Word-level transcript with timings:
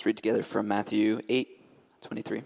Let's 0.00 0.06
read 0.06 0.16
together 0.16 0.42
from 0.42 0.66
Matthew 0.66 1.20
8 1.28 1.46
23. 2.00 2.42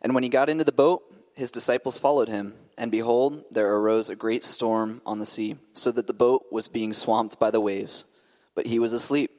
And 0.00 0.14
when 0.14 0.22
he 0.22 0.28
got 0.28 0.48
into 0.48 0.62
the 0.62 0.70
boat, 0.70 1.02
his 1.34 1.50
disciples 1.50 1.98
followed 1.98 2.28
him, 2.28 2.54
and 2.78 2.92
behold, 2.92 3.42
there 3.50 3.74
arose 3.74 4.08
a 4.08 4.14
great 4.14 4.44
storm 4.44 5.02
on 5.04 5.18
the 5.18 5.26
sea, 5.26 5.56
so 5.72 5.90
that 5.90 6.06
the 6.06 6.14
boat 6.14 6.46
was 6.52 6.68
being 6.68 6.92
swamped 6.92 7.40
by 7.40 7.50
the 7.50 7.60
waves, 7.60 8.04
but 8.54 8.66
he 8.66 8.78
was 8.78 8.92
asleep. 8.92 9.32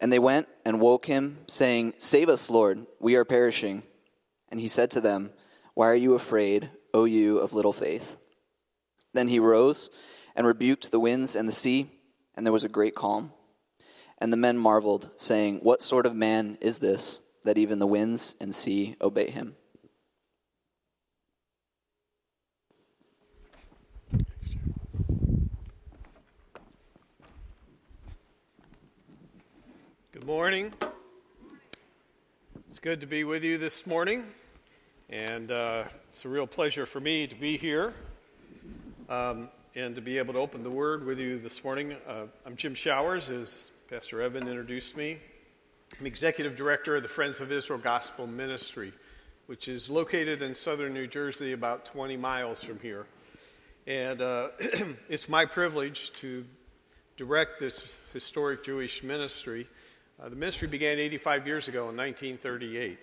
And 0.00 0.12
they 0.12 0.20
went 0.20 0.46
and 0.64 0.80
woke 0.80 1.06
him, 1.06 1.38
saying, 1.48 1.94
Save 1.98 2.28
us, 2.28 2.48
Lord, 2.48 2.86
we 3.00 3.16
are 3.16 3.24
perishing. 3.24 3.82
And 4.48 4.60
he 4.60 4.68
said 4.68 4.92
to 4.92 5.00
them, 5.00 5.32
Why 5.74 5.88
are 5.88 5.96
you 5.96 6.14
afraid, 6.14 6.70
O 6.94 7.04
you 7.04 7.38
of 7.38 7.52
little 7.52 7.72
faith? 7.72 8.16
Then 9.12 9.26
he 9.26 9.40
rose 9.40 9.90
and 10.36 10.46
rebuked 10.46 10.92
the 10.92 11.00
winds 11.00 11.34
and 11.34 11.48
the 11.48 11.52
sea, 11.52 11.90
and 12.36 12.46
there 12.46 12.52
was 12.52 12.62
a 12.62 12.68
great 12.68 12.94
calm. 12.94 13.32
And 14.22 14.30
the 14.30 14.36
men 14.36 14.58
marveled, 14.58 15.08
saying, 15.16 15.60
What 15.62 15.80
sort 15.80 16.04
of 16.04 16.14
man 16.14 16.58
is 16.60 16.78
this, 16.78 17.20
that 17.44 17.56
even 17.56 17.78
the 17.78 17.86
winds 17.86 18.36
and 18.38 18.54
sea 18.54 18.96
obey 19.00 19.30
him? 19.30 19.56
Good 30.12 30.26
morning. 30.26 30.74
It's 32.68 32.78
good 32.78 33.00
to 33.00 33.06
be 33.06 33.24
with 33.24 33.42
you 33.42 33.56
this 33.56 33.86
morning, 33.86 34.26
and 35.08 35.50
uh, 35.50 35.84
it's 36.10 36.26
a 36.26 36.28
real 36.28 36.46
pleasure 36.46 36.84
for 36.84 37.00
me 37.00 37.26
to 37.26 37.34
be 37.34 37.56
here 37.56 37.94
um, 39.08 39.48
and 39.74 39.94
to 39.94 40.02
be 40.02 40.18
able 40.18 40.34
to 40.34 40.40
open 40.40 40.62
the 40.62 40.70
Word 40.70 41.06
with 41.06 41.18
you 41.18 41.38
this 41.38 41.64
morning. 41.64 41.96
Uh, 42.06 42.26
I'm 42.44 42.56
Jim 42.56 42.74
Showers, 42.74 43.30
as 43.30 43.70
Pastor 43.90 44.22
Evan 44.22 44.46
introduced 44.46 44.96
me. 44.96 45.18
I'm 45.98 46.06
executive 46.06 46.54
director 46.54 46.94
of 46.94 47.02
the 47.02 47.08
Friends 47.08 47.40
of 47.40 47.50
Israel 47.50 47.80
Gospel 47.80 48.24
Ministry, 48.24 48.92
which 49.46 49.66
is 49.66 49.90
located 49.90 50.42
in 50.42 50.54
southern 50.54 50.94
New 50.94 51.08
Jersey, 51.08 51.54
about 51.54 51.86
20 51.86 52.16
miles 52.16 52.62
from 52.62 52.78
here. 52.78 53.06
And 53.88 54.22
uh, 54.22 54.50
it's 55.08 55.28
my 55.28 55.44
privilege 55.44 56.12
to 56.20 56.44
direct 57.16 57.58
this 57.58 57.96
historic 58.12 58.62
Jewish 58.62 59.02
ministry. 59.02 59.66
Uh, 60.22 60.28
the 60.28 60.36
ministry 60.36 60.68
began 60.68 61.00
85 61.00 61.48
years 61.48 61.66
ago 61.66 61.90
in 61.90 61.96
1938. 61.96 62.96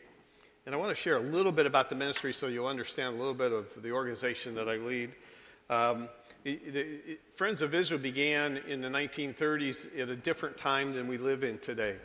And 0.65 0.73
I 0.73 0.77
want 0.77 0.95
to 0.95 1.01
share 1.01 1.17
a 1.17 1.21
little 1.21 1.51
bit 1.51 1.65
about 1.65 1.89
the 1.89 1.95
ministry 1.95 2.31
so 2.31 2.47
you'll 2.47 2.65
understand 2.65 3.13
a 3.13 3.17
little 3.17 3.33
bit 3.33 3.51
of 3.51 3.65
the 3.83 3.91
organization 3.91 4.55
that 4.55 4.69
I 4.69 4.77
lead. 4.77 5.11
Um, 5.69 6.07
it, 6.45 7.19
Friends 7.35 7.61
of 7.61 7.73
Israel 7.73 7.99
began 7.99 8.57
in 8.57 8.81
the 8.81 8.87
1930s 8.87 9.99
at 9.99 10.09
a 10.09 10.15
different 10.15 10.57
time 10.57 10.93
than 10.93 11.07
we 11.07 11.17
live 11.17 11.43
in 11.43 11.59
today. 11.59 11.95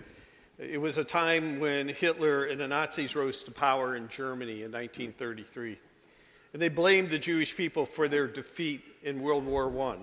It 0.58 0.80
was 0.80 0.98
a 0.98 1.04
time 1.04 1.60
when 1.60 1.88
Hitler 1.88 2.44
and 2.44 2.60
the 2.60 2.68
Nazis 2.68 3.16
rose 3.16 3.42
to 3.44 3.50
power 3.50 3.96
in 3.96 4.08
Germany 4.08 4.62
in 4.62 4.72
1933. 4.72 5.78
And 6.52 6.60
they 6.60 6.68
blamed 6.68 7.10
the 7.10 7.18
Jewish 7.18 7.56
people 7.56 7.86
for 7.86 8.08
their 8.08 8.26
defeat 8.26 8.82
in 9.02 9.22
World 9.22 9.46
War 9.46 9.70
I 9.80 9.96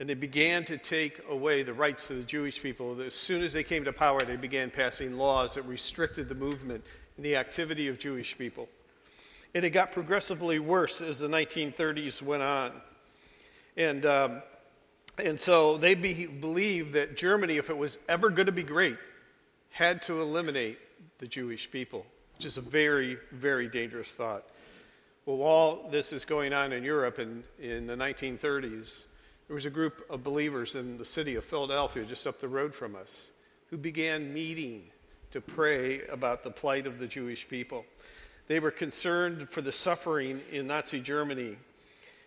and 0.00 0.08
they 0.08 0.14
began 0.14 0.64
to 0.66 0.78
take 0.78 1.20
away 1.28 1.62
the 1.62 1.72
rights 1.72 2.08
of 2.10 2.18
the 2.18 2.22
Jewish 2.22 2.62
people. 2.62 3.00
As 3.00 3.14
soon 3.14 3.42
as 3.42 3.52
they 3.52 3.64
came 3.64 3.84
to 3.84 3.92
power, 3.92 4.20
they 4.20 4.36
began 4.36 4.70
passing 4.70 5.16
laws 5.16 5.54
that 5.54 5.62
restricted 5.62 6.28
the 6.28 6.36
movement 6.36 6.84
and 7.16 7.24
the 7.24 7.36
activity 7.36 7.88
of 7.88 7.98
Jewish 7.98 8.38
people. 8.38 8.68
And 9.54 9.64
it 9.64 9.70
got 9.70 9.90
progressively 9.90 10.60
worse 10.60 11.00
as 11.00 11.18
the 11.18 11.26
1930s 11.26 12.22
went 12.22 12.42
on. 12.42 12.72
And, 13.78 14.04
um, 14.04 14.42
and 15.16 15.38
so 15.38 15.78
they 15.78 15.94
be, 15.94 16.26
believed 16.26 16.92
that 16.94 17.16
Germany, 17.16 17.56
if 17.56 17.70
it 17.70 17.76
was 17.76 17.98
ever 18.08 18.28
going 18.28 18.46
to 18.46 18.52
be 18.52 18.64
great, 18.64 18.98
had 19.70 20.02
to 20.02 20.20
eliminate 20.20 20.78
the 21.18 21.28
Jewish 21.28 21.70
people, 21.70 22.04
which 22.36 22.44
is 22.44 22.56
a 22.56 22.60
very, 22.60 23.18
very 23.30 23.68
dangerous 23.68 24.08
thought. 24.08 24.44
Well, 25.26 25.36
while 25.36 25.88
this 25.90 26.12
is 26.12 26.24
going 26.24 26.52
on 26.52 26.72
in 26.72 26.82
Europe 26.82 27.20
in, 27.20 27.44
in 27.60 27.86
the 27.86 27.94
1930s, 27.94 29.04
there 29.46 29.54
was 29.54 29.64
a 29.64 29.70
group 29.70 30.04
of 30.10 30.24
believers 30.24 30.74
in 30.74 30.98
the 30.98 31.04
city 31.04 31.36
of 31.36 31.44
Philadelphia, 31.44 32.04
just 32.04 32.26
up 32.26 32.40
the 32.40 32.48
road 32.48 32.74
from 32.74 32.96
us, 32.96 33.28
who 33.70 33.76
began 33.76 34.34
meeting 34.34 34.90
to 35.30 35.40
pray 35.40 36.04
about 36.08 36.42
the 36.42 36.50
plight 36.50 36.86
of 36.86 36.98
the 36.98 37.06
Jewish 37.06 37.48
people. 37.48 37.84
They 38.48 38.58
were 38.58 38.70
concerned 38.72 39.48
for 39.50 39.62
the 39.62 39.70
suffering 39.70 40.40
in 40.50 40.66
Nazi 40.66 41.00
Germany, 41.00 41.56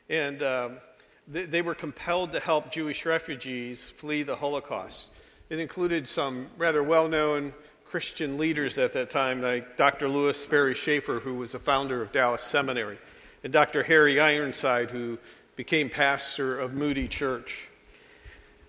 and 0.10 0.42
um, 0.44 0.78
they, 1.28 1.62
were 1.62 1.76
compelled 1.76 2.32
to 2.34 2.40
help 2.40 2.72
Jewish 2.72 3.06
refugees 3.06 3.92
flee 3.98 4.24
the 4.24 4.36
Holocaust. 4.36 5.08
It 5.50 5.60
included 5.60 6.08
some 6.08 6.48
rather 6.58 6.84
well 6.84 7.08
known 7.08 7.54
Christian 7.86 8.38
leaders 8.38 8.78
at 8.78 8.94
that 8.94 9.10
time, 9.10 9.42
like 9.42 9.78
Dr. 9.78 10.08
Lewis 10.08 10.42
Sperry 10.42 10.74
Chafer, 10.74 11.20
who 11.20 11.36
was 11.36 11.52
the 11.52 11.60
founder 11.60 12.02
of 12.02 12.12
Dallas 12.12 12.44
Seminary, 12.44 12.98
and 13.44 13.52
Dr. 13.52 13.84
Harry 13.84 14.20
Ironside, 14.20 14.90
who 14.90 15.18
became 15.58 15.90
pastor 15.90 16.60
of 16.60 16.74
Moody 16.74 17.08
Church. 17.08 17.68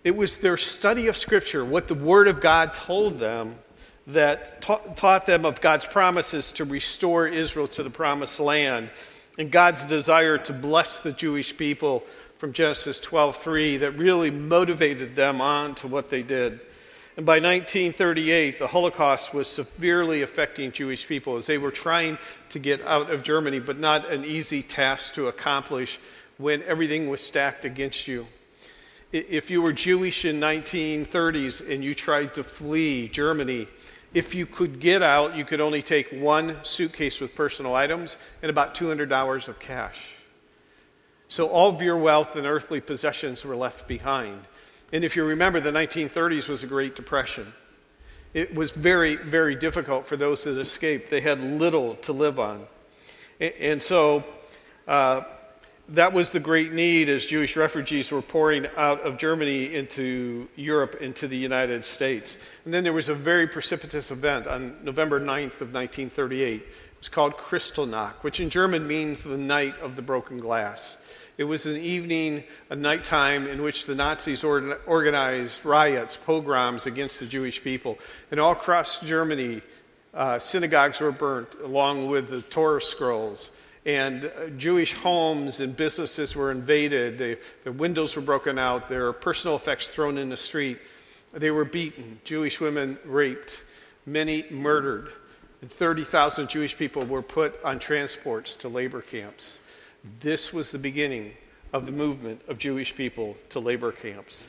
It 0.02 0.16
was 0.16 0.38
their 0.38 0.56
study 0.56 1.06
of 1.06 1.16
Scripture, 1.16 1.64
what 1.64 1.86
the 1.86 1.94
Word 1.94 2.26
of 2.26 2.40
God 2.40 2.74
told 2.74 3.20
them, 3.20 3.56
that 4.08 4.60
ta- 4.60 4.78
taught 4.96 5.26
them 5.26 5.44
of 5.44 5.60
God's 5.60 5.86
promises 5.86 6.50
to 6.52 6.64
restore 6.64 7.28
Israel 7.28 7.68
to 7.68 7.84
the 7.84 7.90
promised 7.90 8.40
land 8.40 8.90
and 9.38 9.50
God's 9.50 9.84
desire 9.84 10.38
to 10.38 10.52
bless 10.52 10.98
the 10.98 11.12
Jewish 11.12 11.56
people 11.56 12.02
from 12.42 12.52
Genesis 12.52 12.98
12:3 12.98 13.76
that 13.76 13.92
really 13.92 14.28
motivated 14.28 15.14
them 15.14 15.40
on 15.40 15.76
to 15.76 15.86
what 15.86 16.10
they 16.10 16.24
did. 16.24 16.58
And 17.16 17.24
by 17.24 17.38
1938, 17.38 18.58
the 18.58 18.66
Holocaust 18.66 19.32
was 19.32 19.46
severely 19.46 20.22
affecting 20.22 20.72
Jewish 20.72 21.06
people 21.06 21.36
as 21.36 21.46
they 21.46 21.56
were 21.56 21.70
trying 21.70 22.18
to 22.48 22.58
get 22.58 22.82
out 22.82 23.12
of 23.12 23.22
Germany, 23.22 23.60
but 23.60 23.78
not 23.78 24.10
an 24.10 24.24
easy 24.24 24.60
task 24.60 25.14
to 25.14 25.28
accomplish 25.28 26.00
when 26.36 26.64
everything 26.64 27.08
was 27.08 27.20
stacked 27.20 27.64
against 27.64 28.08
you. 28.08 28.26
If 29.12 29.48
you 29.48 29.62
were 29.62 29.72
Jewish 29.72 30.24
in 30.24 30.40
1930s 30.40 31.60
and 31.60 31.84
you 31.84 31.94
tried 31.94 32.34
to 32.34 32.42
flee 32.42 33.06
Germany, 33.06 33.68
if 34.14 34.34
you 34.34 34.46
could 34.46 34.80
get 34.80 35.00
out, 35.00 35.36
you 35.36 35.44
could 35.44 35.60
only 35.60 35.80
take 35.80 36.08
one 36.10 36.56
suitcase 36.64 37.20
with 37.20 37.36
personal 37.36 37.76
items 37.76 38.16
and 38.42 38.50
about 38.50 38.74
$200 38.74 39.46
of 39.46 39.60
cash. 39.60 40.16
So 41.32 41.48
all 41.48 41.74
of 41.74 41.80
your 41.80 41.96
wealth 41.96 42.36
and 42.36 42.46
earthly 42.46 42.82
possessions 42.82 43.42
were 43.42 43.56
left 43.56 43.88
behind. 43.88 44.38
And 44.92 45.02
if 45.02 45.16
you 45.16 45.24
remember, 45.24 45.60
the 45.60 45.72
1930s 45.72 46.46
was 46.46 46.62
a 46.62 46.66
Great 46.66 46.94
Depression. 46.94 47.54
It 48.34 48.54
was 48.54 48.70
very, 48.70 49.16
very 49.16 49.54
difficult 49.54 50.06
for 50.06 50.18
those 50.18 50.44
that 50.44 50.58
escaped. 50.58 51.10
They 51.10 51.22
had 51.22 51.40
little 51.40 51.94
to 52.02 52.12
live 52.12 52.38
on. 52.38 52.66
And 53.40 53.82
so, 53.82 54.24
uh, 54.86 55.22
that 55.88 56.12
was 56.12 56.32
the 56.32 56.40
great 56.40 56.72
need 56.72 57.08
as 57.08 57.26
Jewish 57.26 57.56
refugees 57.56 58.10
were 58.10 58.22
pouring 58.22 58.66
out 58.76 59.00
of 59.00 59.18
Germany 59.18 59.74
into 59.74 60.48
Europe, 60.54 60.96
into 61.00 61.26
the 61.26 61.36
United 61.36 61.84
States. 61.84 62.36
And 62.64 62.72
then 62.72 62.84
there 62.84 62.92
was 62.92 63.08
a 63.08 63.14
very 63.14 63.46
precipitous 63.46 64.10
event 64.10 64.46
on 64.46 64.76
November 64.84 65.18
9th 65.18 65.60
of 65.60 65.72
1938. 65.72 66.62
It 66.62 66.68
was 66.98 67.08
called 67.08 67.34
Kristallnacht, 67.34 68.22
which 68.22 68.38
in 68.38 68.48
German 68.48 68.86
means 68.86 69.22
the 69.22 69.36
night 69.36 69.78
of 69.80 69.96
the 69.96 70.02
broken 70.02 70.38
glass. 70.38 70.98
It 71.38 71.44
was 71.44 71.66
an 71.66 71.76
evening, 71.76 72.44
a 72.70 72.76
nighttime 72.76 73.46
in 73.46 73.62
which 73.62 73.86
the 73.86 73.94
Nazis 73.94 74.44
organized 74.44 75.64
riots, 75.64 76.16
pogroms 76.16 76.86
against 76.86 77.20
the 77.20 77.26
Jewish 77.26 77.62
people. 77.62 77.98
And 78.30 78.38
all 78.38 78.52
across 78.52 78.98
Germany, 78.98 79.62
uh, 80.12 80.38
synagogues 80.38 81.00
were 81.00 81.12
burnt 81.12 81.54
along 81.62 82.08
with 82.08 82.28
the 82.28 82.42
Torah 82.42 82.82
scrolls 82.82 83.50
and 83.84 84.26
uh, 84.26 84.48
Jewish 84.56 84.94
homes 84.94 85.60
and 85.60 85.76
businesses 85.76 86.36
were 86.36 86.50
invaded. 86.50 87.38
The 87.64 87.72
windows 87.72 88.14
were 88.14 88.22
broken 88.22 88.58
out. 88.58 88.88
their 88.88 89.12
personal 89.12 89.56
effects 89.56 89.88
thrown 89.88 90.18
in 90.18 90.28
the 90.28 90.36
street. 90.36 90.78
They 91.32 91.50
were 91.50 91.64
beaten. 91.64 92.20
Jewish 92.24 92.60
women 92.60 92.98
raped. 93.04 93.64
Many 94.06 94.44
murdered. 94.50 95.12
And 95.62 95.70
30,000 95.70 96.48
Jewish 96.48 96.76
people 96.76 97.04
were 97.04 97.22
put 97.22 97.62
on 97.64 97.78
transports 97.78 98.56
to 98.56 98.68
labor 98.68 99.00
camps. 99.00 99.60
This 100.20 100.52
was 100.52 100.70
the 100.70 100.78
beginning 100.78 101.32
of 101.72 101.86
the 101.86 101.92
movement 101.92 102.42
of 102.48 102.58
Jewish 102.58 102.94
people 102.94 103.36
to 103.50 103.60
labor 103.60 103.92
camps. 103.92 104.48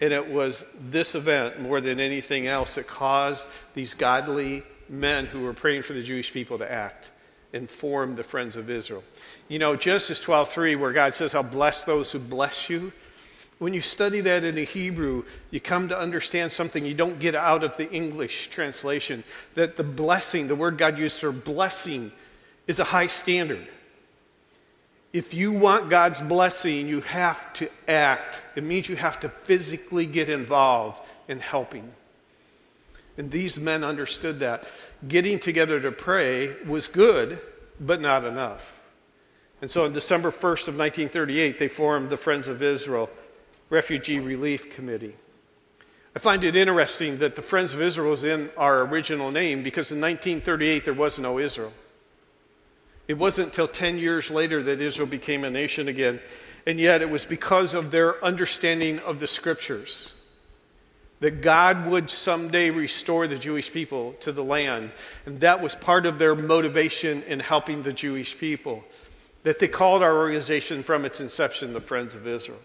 And 0.00 0.12
it 0.12 0.28
was 0.28 0.64
this 0.78 1.14
event, 1.14 1.60
more 1.60 1.80
than 1.80 1.98
anything 1.98 2.46
else, 2.46 2.76
that 2.76 2.86
caused 2.86 3.48
these 3.74 3.94
godly 3.94 4.62
men 4.88 5.26
who 5.26 5.40
were 5.40 5.54
praying 5.54 5.82
for 5.82 5.92
the 5.92 6.02
Jewish 6.02 6.32
people 6.32 6.58
to 6.58 6.70
act 6.70 7.10
and 7.52 7.68
form 7.68 8.14
the 8.14 8.22
friends 8.22 8.56
of 8.56 8.70
Israel. 8.70 9.02
You 9.48 9.58
know, 9.58 9.74
Genesis 9.74 10.20
12:3, 10.20 10.78
where 10.78 10.92
God 10.92 11.14
says, 11.14 11.34
I'll 11.34 11.42
bless 11.42 11.84
those 11.84 12.12
who 12.12 12.18
bless 12.18 12.68
you. 12.68 12.92
When 13.58 13.74
you 13.74 13.80
study 13.80 14.20
that 14.20 14.44
in 14.44 14.54
the 14.54 14.64
Hebrew, 14.64 15.24
you 15.50 15.60
come 15.60 15.88
to 15.88 15.98
understand 15.98 16.52
something 16.52 16.84
you 16.84 16.94
don't 16.94 17.18
get 17.18 17.34
out 17.34 17.64
of 17.64 17.76
the 17.76 17.90
English 17.90 18.50
translation 18.50 19.24
that 19.54 19.76
the 19.76 19.82
blessing, 19.82 20.46
the 20.46 20.54
word 20.54 20.78
God 20.78 20.96
used 20.96 21.18
for 21.18 21.32
blessing, 21.32 22.12
is 22.68 22.78
a 22.78 22.84
high 22.84 23.08
standard. 23.08 23.66
If 25.12 25.32
you 25.32 25.52
want 25.52 25.88
God's 25.88 26.20
blessing, 26.20 26.86
you 26.86 27.00
have 27.02 27.52
to 27.54 27.70
act. 27.86 28.40
It 28.56 28.64
means 28.64 28.88
you 28.88 28.96
have 28.96 29.18
to 29.20 29.28
physically 29.28 30.04
get 30.04 30.28
involved 30.28 31.00
in 31.28 31.40
helping. 31.40 31.90
And 33.16 33.30
these 33.30 33.58
men 33.58 33.82
understood 33.82 34.38
that. 34.40 34.64
Getting 35.08 35.38
together 35.38 35.80
to 35.80 35.90
pray 35.90 36.54
was 36.64 36.86
good, 36.86 37.40
but 37.80 38.00
not 38.00 38.24
enough. 38.24 38.62
And 39.60 39.70
so 39.70 39.84
on 39.84 39.92
December 39.92 40.30
1st 40.30 40.68
of 40.68 40.76
1938, 40.76 41.58
they 41.58 41.68
formed 41.68 42.10
the 42.10 42.16
Friends 42.16 42.46
of 42.46 42.62
Israel 42.62 43.10
Refugee 43.70 44.20
Relief 44.20 44.70
Committee. 44.70 45.16
I 46.14 46.20
find 46.20 46.44
it 46.44 46.56
interesting 46.56 47.18
that 47.18 47.34
the 47.36 47.42
Friends 47.42 47.74
of 47.74 47.82
Israel 47.82 48.12
is 48.12 48.24
in 48.24 48.50
our 48.56 48.84
original 48.84 49.30
name 49.30 49.62
because 49.62 49.90
in 49.90 50.00
1938 50.00 50.84
there 50.84 50.94
was 50.94 51.18
no 51.18 51.38
Israel. 51.38 51.72
It 53.08 53.16
wasn't 53.16 53.48
until 53.48 53.66
10 53.66 53.98
years 53.98 54.30
later 54.30 54.62
that 54.64 54.80
Israel 54.80 55.08
became 55.08 55.44
a 55.44 55.50
nation 55.50 55.88
again. 55.88 56.20
And 56.66 56.78
yet 56.78 57.00
it 57.00 57.08
was 57.08 57.24
because 57.24 57.72
of 57.72 57.90
their 57.90 58.22
understanding 58.22 58.98
of 59.00 59.20
the 59.20 59.26
scriptures 59.26 60.12
that 61.20 61.40
God 61.40 61.86
would 61.86 62.10
someday 62.10 62.70
restore 62.70 63.26
the 63.26 63.38
Jewish 63.38 63.72
people 63.72 64.12
to 64.20 64.30
the 64.30 64.44
land. 64.44 64.92
And 65.26 65.40
that 65.40 65.60
was 65.60 65.74
part 65.74 66.06
of 66.06 66.18
their 66.18 66.34
motivation 66.34 67.22
in 67.24 67.40
helping 67.40 67.82
the 67.82 67.92
Jewish 67.92 68.38
people. 68.38 68.84
That 69.42 69.58
they 69.58 69.68
called 69.68 70.02
our 70.02 70.16
organization 70.16 70.82
from 70.82 71.04
its 71.04 71.20
inception 71.20 71.72
the 71.72 71.80
Friends 71.80 72.14
of 72.14 72.26
Israel. 72.26 72.60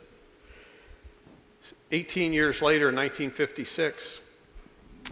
18 1.92 2.34
years 2.34 2.62
later, 2.62 2.90
in 2.90 2.96
1956, 2.96 4.20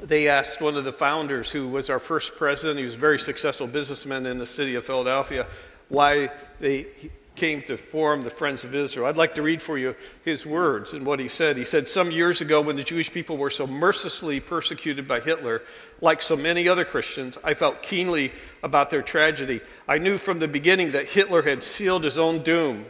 they 0.02 0.28
asked 0.28 0.62
one 0.62 0.78
of 0.78 0.84
the 0.84 0.94
founders, 0.94 1.50
who 1.50 1.68
was 1.68 1.90
our 1.90 2.00
first 2.00 2.36
president, 2.36 2.80
he 2.80 2.86
was 2.86 2.94
a 2.94 2.98
very 2.98 3.20
successful 3.20 3.68
businessman 3.68 4.26
in 4.26 4.38
the 4.38 4.48
city 4.48 4.76
of 4.76 4.86
Philadelphia, 4.86 5.48
why 5.90 6.30
they 6.60 6.88
came 7.36 7.62
to 7.64 7.78
form 7.78 8.24
the 8.24 8.30
Friends 8.30 8.64
of 8.64 8.76
Israel. 8.76 9.06
I'd 9.06 9.18
like 9.18 9.36
to 9.36 9.42
read 9.42 9.62
for 9.62 9.78
you 9.78 9.96
his 10.26 10.46
words 10.46 10.94
and 10.94 11.06
what 11.06 11.20
he 11.20 11.28
said. 11.28 11.58
He 11.58 11.64
said, 11.64 11.88
Some 11.88 12.12
years 12.12 12.42
ago, 12.42 12.62
when 12.62 12.76
the 12.76 12.84
Jewish 12.84 13.12
people 13.12 13.38
were 13.38 13.50
so 13.50 13.66
mercilessly 13.66 14.40
persecuted 14.40 15.08
by 15.08 15.22
Hitler, 15.22 15.62
like 16.02 16.22
so 16.22 16.36
many 16.36 16.68
other 16.68 16.86
Christians, 16.86 17.38
I 17.44 17.54
felt 17.54 17.82
keenly 17.82 18.32
about 18.64 18.90
their 18.90 19.02
tragedy. 19.02 19.62
I 19.88 19.98
knew 19.98 20.18
from 20.18 20.40
the 20.40 20.48
beginning 20.48 20.92
that 20.92 21.08
Hitler 21.08 21.42
had 21.42 21.64
sealed 21.64 22.04
his 22.04 22.18
own 22.18 22.44
doom 22.44 22.86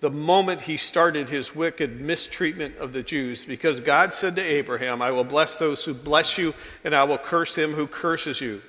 the 0.00 0.10
moment 0.10 0.60
he 0.60 0.76
started 0.76 1.28
his 1.28 1.54
wicked 1.54 2.00
mistreatment 2.00 2.76
of 2.78 2.92
the 2.92 3.02
Jews, 3.02 3.44
because 3.44 3.80
God 3.80 4.14
said 4.14 4.36
to 4.36 4.42
Abraham, 4.42 5.02
I 5.02 5.10
will 5.10 5.24
bless 5.24 5.56
those 5.56 5.84
who 5.84 5.92
bless 5.92 6.38
you, 6.38 6.54
and 6.84 6.94
I 6.94 7.04
will 7.04 7.18
curse 7.18 7.54
him 7.56 7.72
who 7.72 7.86
curses 7.86 8.40
you. 8.40 8.62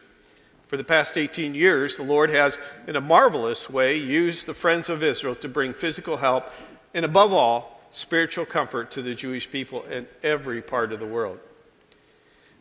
For 0.67 0.77
the 0.77 0.83
past 0.83 1.17
18 1.17 1.55
years, 1.55 1.97
the 1.97 2.03
Lord 2.03 2.29
has, 2.29 2.57
in 2.87 2.95
a 2.95 3.01
marvelous 3.01 3.69
way, 3.69 3.97
used 3.97 4.45
the 4.45 4.53
friends 4.53 4.89
of 4.89 5.03
Israel 5.03 5.35
to 5.35 5.47
bring 5.47 5.73
physical 5.73 6.17
help 6.17 6.45
and, 6.93 7.05
above 7.05 7.33
all, 7.33 7.81
spiritual 7.91 8.45
comfort 8.45 8.91
to 8.91 9.01
the 9.01 9.15
Jewish 9.15 9.49
people 9.51 9.83
in 9.85 10.07
every 10.23 10.61
part 10.61 10.93
of 10.93 10.99
the 10.99 11.07
world. 11.07 11.39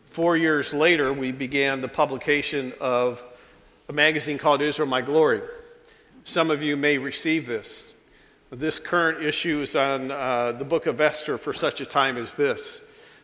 Four 0.09 0.37
years 0.37 0.73
later, 0.73 1.13
we 1.13 1.31
began 1.31 1.81
the 1.81 1.87
publication 1.87 2.73
of 2.79 3.21
a 3.87 3.93
magazine 3.93 4.39
called 4.39 4.61
Israel 4.61 4.87
My 4.87 5.01
Glory. 5.01 5.41
Some 6.23 6.49
of 6.49 6.63
you 6.63 6.77
may 6.77 6.97
receive 6.97 7.45
this. 7.45 7.88
This 8.51 8.79
current 8.79 9.23
issue 9.23 9.61
is 9.61 9.75
on 9.75 10.09
uh, 10.09 10.53
the 10.53 10.65
book 10.65 10.87
of 10.87 10.99
Esther 10.99 11.37
for 11.37 11.53
such 11.53 11.81
a 11.81 11.85
time 11.85 12.17
as 12.17 12.33
this. 12.33 12.81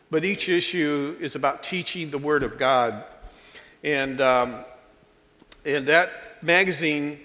But 0.08 0.24
each 0.24 0.48
issue 0.48 1.16
is 1.20 1.34
about 1.34 1.64
teaching 1.64 2.12
the 2.12 2.18
Word 2.18 2.44
of 2.44 2.58
God. 2.58 3.02
And, 3.82 4.20
um, 4.20 4.64
and 5.64 5.88
that 5.88 6.44
magazine, 6.44 7.18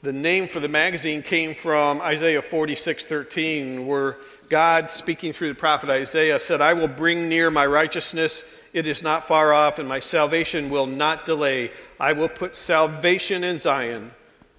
the 0.00 0.12
name 0.14 0.48
for 0.48 0.58
the 0.58 0.68
magazine 0.68 1.20
came 1.20 1.54
from 1.54 2.00
Isaiah 2.00 2.40
46 2.40 3.04
13, 3.04 3.86
where 3.86 4.16
God, 4.48 4.88
speaking 4.88 5.34
through 5.34 5.50
the 5.50 5.60
prophet 5.60 5.90
Isaiah, 5.90 6.40
said, 6.40 6.62
I 6.62 6.72
will 6.72 6.88
bring 6.88 7.28
near 7.28 7.50
my 7.50 7.66
righteousness. 7.66 8.42
It 8.72 8.86
is 8.86 9.02
not 9.02 9.28
far 9.28 9.52
off, 9.52 9.78
and 9.78 9.86
my 9.86 10.00
salvation 10.00 10.70
will 10.70 10.86
not 10.86 11.26
delay. 11.26 11.72
I 11.98 12.14
will 12.14 12.30
put 12.30 12.56
salvation 12.56 13.44
in 13.44 13.58
Zion 13.58 14.12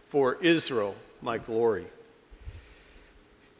for 0.09 0.35
Israel, 0.35 0.95
my 1.23 1.39
glory. 1.39 1.87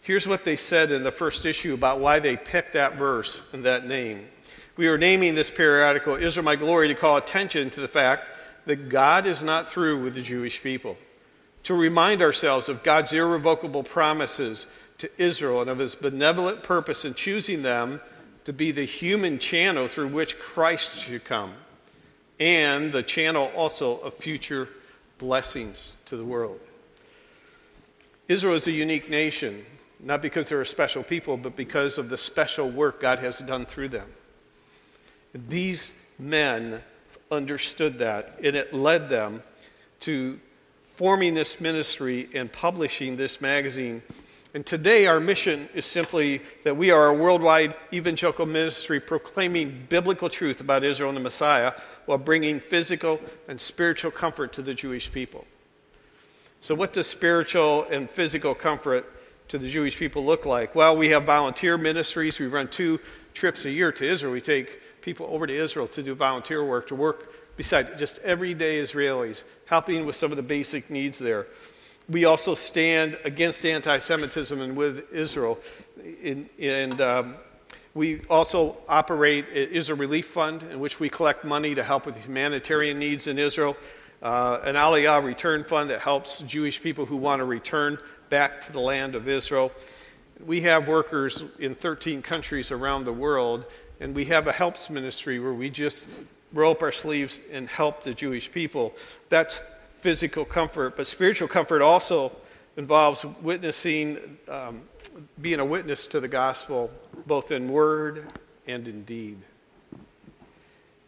Here's 0.01 0.27
what 0.27 0.45
they 0.45 0.55
said 0.55 0.91
in 0.91 1.03
the 1.03 1.11
first 1.11 1.45
issue 1.45 1.75
about 1.75 1.99
why 1.99 2.19
they 2.19 2.35
picked 2.35 2.73
that 2.73 2.95
verse 2.95 3.41
and 3.53 3.65
that 3.65 3.85
name. 3.85 4.27
We 4.75 4.87
are 4.87 4.97
naming 4.97 5.35
this 5.35 5.51
periodical 5.51 6.15
Israel 6.15 6.43
My 6.43 6.55
Glory 6.55 6.87
to 6.87 6.95
call 6.95 7.17
attention 7.17 7.69
to 7.71 7.81
the 7.81 7.87
fact 7.87 8.27
that 8.65 8.89
God 8.89 9.27
is 9.27 9.43
not 9.43 9.69
through 9.69 10.03
with 10.03 10.15
the 10.15 10.21
Jewish 10.23 10.61
people, 10.63 10.97
to 11.63 11.75
remind 11.75 12.23
ourselves 12.23 12.67
of 12.67 12.83
God's 12.83 13.13
irrevocable 13.13 13.83
promises 13.83 14.65
to 14.97 15.09
Israel 15.21 15.61
and 15.61 15.69
of 15.69 15.77
his 15.77 15.93
benevolent 15.93 16.63
purpose 16.63 17.05
in 17.05 17.13
choosing 17.13 17.61
them 17.61 18.01
to 18.45 18.53
be 18.53 18.71
the 18.71 18.85
human 18.85 19.37
channel 19.37 19.87
through 19.87 20.07
which 20.07 20.39
Christ 20.39 20.97
should 20.97 21.23
come, 21.23 21.53
and 22.39 22.91
the 22.91 23.03
channel 23.03 23.51
also 23.55 23.99
of 23.99 24.15
future 24.15 24.67
blessings 25.19 25.93
to 26.05 26.17
the 26.17 26.25
world. 26.25 26.59
Israel 28.27 28.55
is 28.55 28.65
a 28.65 28.71
unique 28.71 29.09
nation 29.09 29.63
not 30.03 30.21
because 30.21 30.49
they're 30.49 30.61
a 30.61 30.65
special 30.65 31.03
people, 31.03 31.37
but 31.37 31.55
because 31.55 31.97
of 31.97 32.09
the 32.09 32.17
special 32.17 32.69
work 32.69 32.99
God 32.99 33.19
has 33.19 33.39
done 33.39 33.65
through 33.65 33.89
them. 33.89 34.09
These 35.33 35.91
men 36.17 36.81
understood 37.29 37.99
that, 37.99 38.39
and 38.43 38.55
it 38.55 38.73
led 38.73 39.09
them 39.09 39.43
to 40.01 40.39
forming 40.95 41.33
this 41.33 41.61
ministry 41.61 42.29
and 42.33 42.51
publishing 42.51 43.15
this 43.15 43.39
magazine. 43.39 44.01
And 44.53 44.65
today, 44.65 45.07
our 45.07 45.19
mission 45.19 45.69
is 45.73 45.85
simply 45.85 46.41
that 46.65 46.75
we 46.75 46.91
are 46.91 47.07
a 47.07 47.13
worldwide 47.13 47.75
evangelical 47.93 48.45
ministry 48.45 48.99
proclaiming 48.99 49.85
biblical 49.87 50.29
truth 50.29 50.59
about 50.59 50.83
Israel 50.83 51.09
and 51.09 51.15
the 51.15 51.21
Messiah 51.21 51.73
while 52.05 52.17
bringing 52.17 52.59
physical 52.59 53.19
and 53.47 53.61
spiritual 53.61 54.11
comfort 54.11 54.51
to 54.53 54.61
the 54.61 54.73
Jewish 54.73 55.11
people. 55.11 55.45
So, 56.59 56.75
what 56.75 56.91
does 56.91 57.07
spiritual 57.07 57.85
and 57.89 58.09
physical 58.09 58.53
comfort 58.53 59.11
to 59.51 59.57
the 59.57 59.69
Jewish 59.69 59.97
people 59.97 60.25
look 60.25 60.45
like? 60.45 60.75
Well, 60.75 60.95
we 60.95 61.09
have 61.09 61.25
volunteer 61.25 61.77
ministries. 61.77 62.39
We 62.39 62.47
run 62.47 62.69
two 62.69 62.99
trips 63.33 63.65
a 63.65 63.69
year 63.69 63.91
to 63.91 64.09
Israel. 64.09 64.31
We 64.31 64.39
take 64.39 64.81
people 65.01 65.27
over 65.29 65.45
to 65.45 65.53
Israel 65.53 65.87
to 65.89 66.01
do 66.01 66.15
volunteer 66.15 66.63
work, 66.63 66.87
to 66.87 66.95
work 66.95 67.33
beside 67.57 67.99
just 67.99 68.19
everyday 68.19 68.81
Israelis, 68.81 69.43
helping 69.65 70.05
with 70.05 70.15
some 70.15 70.31
of 70.31 70.37
the 70.37 70.43
basic 70.43 70.89
needs 70.89 71.19
there. 71.19 71.47
We 72.07 72.23
also 72.23 72.55
stand 72.55 73.17
against 73.25 73.65
anti 73.65 73.99
Semitism 73.99 74.59
and 74.61 74.77
with 74.77 75.11
Israel. 75.11 75.59
And 76.57 77.01
um, 77.01 77.35
we 77.93 78.21
also 78.29 78.77
operate 78.87 79.49
Israel 79.49 79.99
Relief 79.99 80.27
Fund, 80.27 80.63
in 80.63 80.79
which 80.79 81.01
we 81.01 81.09
collect 81.09 81.43
money 81.43 81.75
to 81.75 81.83
help 81.83 82.05
with 82.05 82.15
humanitarian 82.15 82.99
needs 82.99 83.27
in 83.27 83.37
Israel. 83.37 83.75
Uh, 84.21 84.59
an 84.63 84.75
Aliyah 84.75 85.21
return 85.21 85.65
fund 85.65 85.89
that 85.89 85.99
helps 85.99 86.39
Jewish 86.39 86.81
people 86.81 87.05
who 87.05 87.17
want 87.17 87.41
to 87.41 87.45
return 87.45 87.97
back 88.31 88.61
to 88.61 88.71
the 88.71 88.79
land 88.79 89.13
of 89.13 89.27
Israel. 89.27 89.73
We 90.45 90.61
have 90.61 90.87
workers 90.87 91.43
in 91.59 91.75
13 91.75 92.21
countries 92.21 92.71
around 92.71 93.03
the 93.03 93.11
world, 93.11 93.65
and 93.99 94.15
we 94.15 94.23
have 94.25 94.47
a 94.47 94.53
helps 94.53 94.89
ministry 94.89 95.41
where 95.41 95.53
we 95.53 95.69
just 95.69 96.05
roll 96.53 96.71
up 96.71 96.81
our 96.81 96.93
sleeves 96.93 97.41
and 97.51 97.67
help 97.67 98.03
the 98.03 98.13
Jewish 98.13 98.49
people. 98.49 98.93
That's 99.27 99.59
physical 99.99 100.45
comfort, 100.45 100.95
but 100.95 101.07
spiritual 101.07 101.49
comfort 101.49 101.81
also 101.81 102.31
involves 102.77 103.25
witnessing, 103.41 104.37
um, 104.47 104.81
being 105.41 105.59
a 105.59 105.65
witness 105.65 106.07
to 106.07 106.21
the 106.21 106.29
gospel, 106.29 106.89
both 107.27 107.51
in 107.51 107.69
word 107.69 108.31
and 108.65 108.87
in 108.87 109.03
deed. 109.03 109.39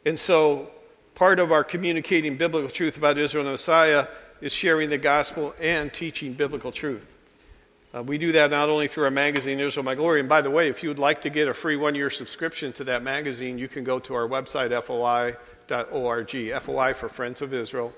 And 0.06 0.20
so, 0.20 0.68
part 1.16 1.40
of 1.40 1.54
our 1.54 1.64
communicating 1.64 2.36
biblical 2.36 2.70
truth 2.70 2.98
about 2.98 3.18
Israel 3.18 3.46
and 3.46 3.54
Messiah 3.54 4.08
is 4.44 4.52
sharing 4.52 4.90
the 4.90 4.98
gospel 4.98 5.56
and 5.58 5.94
teaching 5.94 6.34
biblical 6.34 6.70
truth. 6.70 7.10
Uh, 7.96 8.04
we 8.04 8.18
do 8.18 8.34
that 8.34 8.52
not 8.52 8.68
only 8.68 8.90
through 8.90 9.06
our 9.06 9.12
magazine, 9.12 9.58
Israel 9.58 9.86
My 9.86 9.96
Glory. 9.96 10.20
And 10.20 10.28
by 10.28 10.42
the 10.42 10.50
way, 10.50 10.68
if 10.68 10.84
you 10.84 10.90
would 10.90 11.00
like 11.00 11.22
to 11.22 11.30
get 11.30 11.48
a 11.48 11.54
free 11.54 11.78
one 11.78 11.96
year 11.96 12.10
subscription 12.10 12.74
to 12.74 12.84
that 12.84 13.04
magazine, 13.04 13.58
you 13.58 13.70
can 13.70 13.86
go 13.86 14.00
to 14.00 14.14
our 14.14 14.28
website, 14.28 14.72
foi.org, 14.84 16.62
FOI 16.62 16.94
for 16.94 17.08
Friends 17.08 17.42
of 17.42 17.54
Israel, 17.54 17.94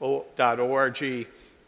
.org, 0.00 1.02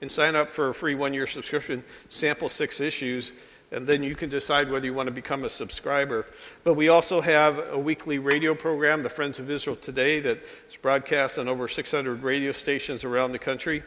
and 0.01 0.11
sign 0.11 0.35
up 0.35 0.51
for 0.51 0.71
a 0.71 0.75
free 0.75 0.97
one 0.97 1.15
year 1.15 1.29
subscription, 1.29 1.85
sample 2.09 2.49
six 2.49 2.81
issues, 2.81 3.31
and 3.77 3.87
then 3.87 4.03
you 4.03 4.17
can 4.17 4.31
decide 4.31 4.71
whether 4.71 4.87
you 4.87 4.95
want 4.95 5.07
to 5.07 5.13
become 5.13 5.45
a 5.45 5.51
subscriber. 5.51 6.25
But 6.65 6.75
we 6.75 6.89
also 6.89 7.21
have 7.21 7.69
a 7.69 7.79
weekly 7.79 8.19
radio 8.19 8.55
program, 8.55 9.03
the 9.03 9.11
Friends 9.11 9.39
of 9.39 9.51
Israel 9.51 9.77
Today, 9.77 10.19
that 10.21 10.39
is 10.67 10.77
broadcast 10.81 11.37
on 11.37 11.47
over 11.47 11.69
600 11.69 12.23
radio 12.23 12.53
stations 12.53 13.05
around 13.05 13.33
the 13.33 13.39
country. 13.39 13.83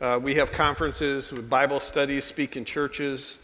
Uh, 0.00 0.18
we 0.20 0.34
have 0.34 0.50
conferences 0.50 1.30
with 1.30 1.48
Bible 1.48 1.78
studies, 1.78 2.24
speak 2.24 2.56
in 2.56 2.64
churches, 2.64 3.38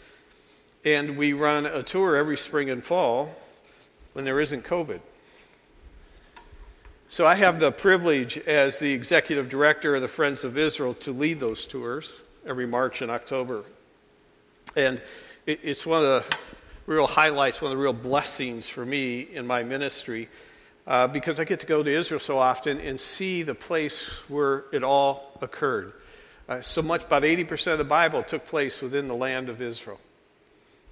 and 0.84 1.16
we 1.16 1.32
run 1.32 1.64
a 1.64 1.84
tour 1.84 2.16
every 2.16 2.38
spring 2.38 2.70
and 2.70 2.84
fall 2.84 3.30
when 4.14 4.24
there 4.24 4.40
isn't 4.40 4.64
COVID. 4.64 4.98
So 7.08 7.24
I 7.24 7.36
have 7.36 7.60
the 7.60 7.70
privilege 7.70 8.36
as 8.36 8.80
the 8.80 8.92
executive 8.92 9.48
director 9.48 9.94
of 9.94 10.02
the 10.02 10.08
Friends 10.08 10.42
of 10.42 10.58
Israel 10.58 10.94
to 10.94 11.12
lead 11.12 11.38
those 11.38 11.66
tours 11.66 12.20
every 12.44 12.66
March 12.66 13.00
and 13.00 13.12
October. 13.12 13.62
And 14.74 15.00
it, 15.46 15.60
it's 15.62 15.86
one 15.86 16.04
of 16.04 16.04
the 16.04 16.36
real 16.86 17.06
highlights, 17.06 17.60
one 17.60 17.70
of 17.70 17.78
the 17.78 17.82
real 17.82 17.92
blessings 17.92 18.68
for 18.68 18.84
me 18.84 19.20
in 19.20 19.46
my 19.46 19.62
ministry 19.62 20.28
uh, 20.86 21.06
because 21.06 21.40
I 21.40 21.44
get 21.44 21.60
to 21.60 21.66
go 21.66 21.82
to 21.82 21.90
Israel 21.90 22.20
so 22.20 22.38
often 22.38 22.78
and 22.80 23.00
see 23.00 23.42
the 23.42 23.54
place 23.54 24.02
where 24.28 24.64
it 24.72 24.84
all 24.84 25.38
occurred. 25.40 25.94
Uh, 26.48 26.60
so 26.60 26.82
much, 26.82 27.04
about 27.04 27.22
80% 27.22 27.72
of 27.72 27.78
the 27.78 27.84
Bible 27.84 28.22
took 28.22 28.44
place 28.46 28.82
within 28.82 29.08
the 29.08 29.14
land 29.14 29.48
of 29.48 29.62
Israel. 29.62 29.98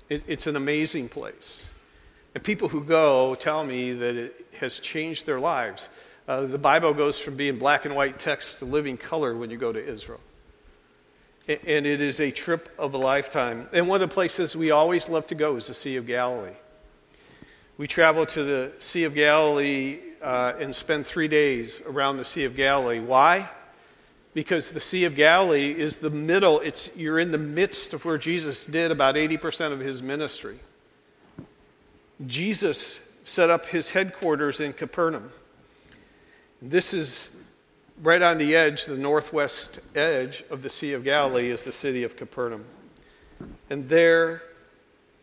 It, 0.09 0.23
it's 0.27 0.47
an 0.47 0.57
amazing 0.57 1.11
place. 1.11 1.67
And 2.35 2.43
people 2.43 2.69
who 2.69 2.83
go 2.83 3.35
tell 3.35 3.63
me 3.63 3.93
that 3.93 4.17
it 4.17 4.47
has 4.59 4.79
changed 4.79 5.27
their 5.27 5.39
lives. 5.39 5.91
Uh, 6.27 6.43
the 6.43 6.57
Bible 6.57 6.95
goes 6.95 7.19
from 7.19 7.37
being 7.37 7.59
black 7.59 7.85
and 7.85 7.95
white 7.95 8.19
text 8.19 8.61
to 8.61 8.65
living 8.65 8.97
color 8.97 9.37
when 9.37 9.51
you 9.51 9.59
go 9.59 9.73
to 9.73 9.85
Israel. 9.85 10.21
And 11.49 11.87
it 11.87 12.01
is 12.01 12.21
a 12.21 12.31
trip 12.31 12.69
of 12.79 12.95
a 12.95 12.99
lifetime. 12.99 13.69
And 13.73 13.89
one 13.89 14.01
of 14.01 14.09
the 14.09 14.15
places 14.15 14.55
we 14.55 14.71
always 14.71 15.09
love 15.09 15.27
to 15.29 15.35
go 15.35 15.57
is 15.57 15.67
the 15.67 15.75
Sea 15.75 15.97
of 15.97 16.07
Galilee. 16.07 16.55
We 17.79 17.89
travel 17.89 18.27
to 18.27 18.45
the 18.45 18.73
Sea 18.79 19.05
of 19.05 19.15
Galilee 19.15 19.99
uh, 20.23 20.53
and 20.59 20.75
spend 20.75 21.07
three 21.07 21.27
days 21.27 21.81
around 21.85 22.19
the 22.19 22.25
Sea 22.25 22.45
of 22.45 22.55
Galilee. 22.55 23.01
Why? 23.01 23.51
Because 24.35 24.71
the 24.71 24.81
Sea 24.81 25.05
of 25.05 25.17
Galilee 25.17 25.73
is 25.73 25.97
the 25.97 26.11
middle, 26.11 26.61
it's, 26.61 26.91
you're 26.95 27.19
in 27.19 27.33
the 27.33 27.39
midst 27.39 27.93
of 27.93 28.05
where 28.05 28.19
Jesus 28.19 28.65
did 28.65 28.91
about 28.91 29.17
80% 29.17 29.73
of 29.73 29.81
his 29.81 30.01
ministry. 30.01 30.59
Jesus 32.27 33.01
set 33.25 33.51
up 33.51 33.67
his 33.67 33.91
headquarters 33.91 34.61
in 34.61 34.73
Capernaum. 34.73 35.31
This 36.61 36.95
is 36.95 37.29
right 38.03 38.21
on 38.21 38.37
the 38.37 38.55
edge, 38.57 38.85
the 38.85 38.97
northwest 38.97 39.79
edge 39.95 40.45
of 40.51 40.63
the 40.63 40.71
Sea 40.71 40.93
of 40.93 41.05
Galilee, 41.05 41.51
is 41.51 41.65
the 41.65 41.73
city 41.73 42.03
of 42.03 42.17
Capernaum. 42.17 42.65
And 43.71 43.89
there, 43.89 44.43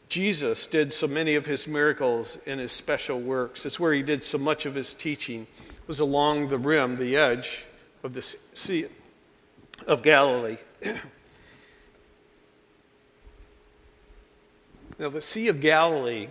Jesus 0.07 0.65
did 0.65 0.93
so 0.93 1.05
many 1.07 1.35
of 1.35 1.45
his 1.45 1.67
miracles 1.67 2.39
and 2.47 2.59
his 2.59 2.71
special 2.71 3.19
works. 3.19 3.65
It's 3.65 3.79
where 3.79 3.93
he 3.93 4.01
did 4.01 4.23
so 4.23 4.37
much 4.37 4.65
of 4.65 4.75
his 4.75 4.93
teaching, 4.93 5.41
it 5.41 5.87
was 5.87 5.99
along 5.99 6.47
the 6.47 6.57
rim, 6.57 6.95
the 6.95 7.17
edge 7.17 7.65
of 8.03 8.13
the 8.13 8.21
Sea 8.53 8.87
of 9.85 10.01
Galilee. 10.01 10.57
now, 14.97 15.09
the 15.09 15.21
Sea 15.21 15.49
of 15.49 15.59
Galilee, 15.59 16.29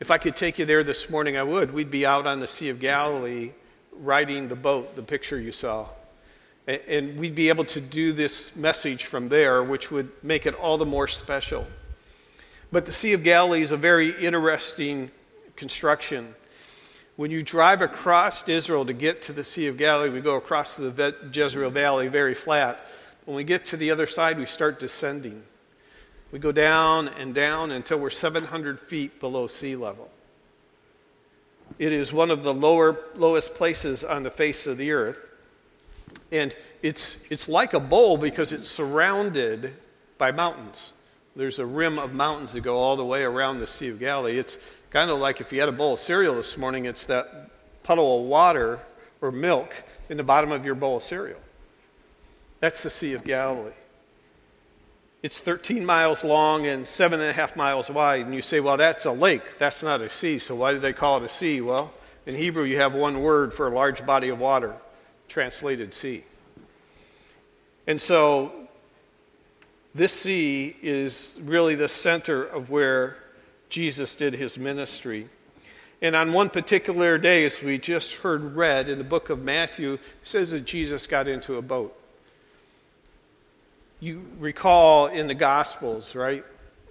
if 0.00 0.10
I 0.10 0.16
could 0.16 0.34
take 0.36 0.58
you 0.58 0.64
there 0.64 0.82
this 0.82 1.10
morning, 1.10 1.36
I 1.36 1.42
would. 1.42 1.74
We'd 1.74 1.90
be 1.90 2.06
out 2.06 2.26
on 2.26 2.40
the 2.40 2.46
Sea 2.46 2.70
of 2.70 2.80
Galilee 2.80 3.50
riding 3.92 4.48
the 4.48 4.56
boat, 4.56 4.96
the 4.96 5.02
picture 5.02 5.38
you 5.38 5.52
saw. 5.52 5.88
And 6.66 7.18
we'd 7.18 7.34
be 7.34 7.48
able 7.48 7.64
to 7.66 7.80
do 7.80 8.12
this 8.12 8.54
message 8.54 9.04
from 9.04 9.28
there, 9.28 9.62
which 9.62 9.90
would 9.90 10.10
make 10.22 10.46
it 10.46 10.54
all 10.54 10.78
the 10.78 10.86
more 10.86 11.08
special. 11.08 11.66
But 12.70 12.86
the 12.86 12.92
Sea 12.92 13.14
of 13.14 13.24
Galilee 13.24 13.62
is 13.62 13.72
a 13.72 13.76
very 13.76 14.10
interesting 14.24 15.10
construction. 15.56 16.34
When 17.16 17.30
you 17.30 17.42
drive 17.42 17.82
across 17.82 18.48
Israel 18.48 18.86
to 18.86 18.92
get 18.92 19.22
to 19.22 19.32
the 19.32 19.44
Sea 19.44 19.66
of 19.66 19.76
Galilee, 19.76 20.10
we 20.10 20.20
go 20.20 20.36
across 20.36 20.76
the 20.76 21.14
Jezreel 21.32 21.70
Valley 21.70 22.08
very 22.08 22.34
flat. 22.34 22.86
When 23.24 23.36
we 23.36 23.44
get 23.44 23.64
to 23.66 23.76
the 23.76 23.90
other 23.90 24.06
side, 24.06 24.38
we 24.38 24.46
start 24.46 24.78
descending. 24.78 25.42
We 26.30 26.38
go 26.38 26.52
down 26.52 27.08
and 27.08 27.34
down 27.34 27.72
until 27.72 27.98
we're 27.98 28.10
700 28.10 28.78
feet 28.78 29.18
below 29.18 29.48
sea 29.48 29.74
level. 29.74 30.10
It 31.78 31.92
is 31.92 32.12
one 32.12 32.30
of 32.30 32.42
the 32.42 32.52
lower, 32.52 32.98
lowest 33.14 33.54
places 33.54 34.04
on 34.04 34.22
the 34.22 34.30
face 34.30 34.66
of 34.66 34.76
the 34.76 34.90
earth. 34.92 35.18
And 36.32 36.54
it's, 36.82 37.16
it's 37.30 37.48
like 37.48 37.74
a 37.74 37.80
bowl 37.80 38.16
because 38.16 38.52
it's 38.52 38.68
surrounded 38.68 39.74
by 40.18 40.32
mountains. 40.32 40.92
There's 41.36 41.58
a 41.58 41.66
rim 41.66 41.98
of 41.98 42.12
mountains 42.12 42.52
that 42.52 42.60
go 42.60 42.76
all 42.76 42.96
the 42.96 43.04
way 43.04 43.22
around 43.22 43.60
the 43.60 43.66
Sea 43.66 43.88
of 43.88 43.98
Galilee. 43.98 44.38
It's 44.38 44.56
kind 44.90 45.10
of 45.10 45.18
like 45.18 45.40
if 45.40 45.52
you 45.52 45.60
had 45.60 45.68
a 45.68 45.72
bowl 45.72 45.94
of 45.94 46.00
cereal 46.00 46.34
this 46.34 46.56
morning, 46.56 46.86
it's 46.86 47.06
that 47.06 47.50
puddle 47.82 48.20
of 48.20 48.26
water 48.26 48.80
or 49.20 49.30
milk 49.30 49.72
in 50.08 50.16
the 50.16 50.22
bottom 50.22 50.52
of 50.52 50.64
your 50.64 50.74
bowl 50.74 50.96
of 50.96 51.02
cereal. 51.02 51.40
That's 52.60 52.82
the 52.82 52.90
Sea 52.90 53.14
of 53.14 53.24
Galilee. 53.24 53.72
It's 55.22 55.38
13 55.38 55.84
miles 55.84 56.24
long 56.24 56.66
and 56.66 56.86
seven 56.86 57.20
and 57.20 57.28
a 57.28 57.32
half 57.32 57.54
miles 57.54 57.90
wide. 57.90 58.24
And 58.24 58.34
you 58.34 58.40
say, 58.40 58.60
well, 58.60 58.78
that's 58.78 59.04
a 59.04 59.12
lake. 59.12 59.58
That's 59.58 59.82
not 59.82 60.00
a 60.00 60.08
sea. 60.08 60.38
So 60.38 60.54
why 60.54 60.72
do 60.72 60.78
they 60.78 60.94
call 60.94 61.18
it 61.18 61.24
a 61.24 61.28
sea? 61.28 61.60
Well, 61.60 61.92
in 62.24 62.34
Hebrew, 62.34 62.64
you 62.64 62.78
have 62.78 62.94
one 62.94 63.20
word 63.20 63.52
for 63.52 63.68
a 63.68 63.74
large 63.74 64.06
body 64.06 64.30
of 64.30 64.38
water, 64.38 64.74
translated 65.28 65.92
sea. 65.92 66.24
And 67.86 68.00
so 68.00 68.52
this 69.94 70.12
sea 70.12 70.74
is 70.80 71.38
really 71.42 71.74
the 71.74 71.88
center 71.88 72.42
of 72.42 72.70
where 72.70 73.18
Jesus 73.68 74.14
did 74.14 74.32
his 74.32 74.56
ministry. 74.56 75.28
And 76.00 76.16
on 76.16 76.32
one 76.32 76.48
particular 76.48 77.18
day, 77.18 77.44
as 77.44 77.60
we 77.60 77.76
just 77.76 78.14
heard 78.14 78.56
read 78.56 78.88
in 78.88 78.96
the 78.96 79.04
book 79.04 79.28
of 79.28 79.42
Matthew, 79.42 79.94
it 79.94 80.00
says 80.24 80.52
that 80.52 80.64
Jesus 80.64 81.06
got 81.06 81.28
into 81.28 81.56
a 81.56 81.62
boat 81.62 81.94
you 84.00 84.24
recall 84.38 85.08
in 85.08 85.26
the 85.26 85.34
Gospels, 85.34 86.14
right? 86.14 86.44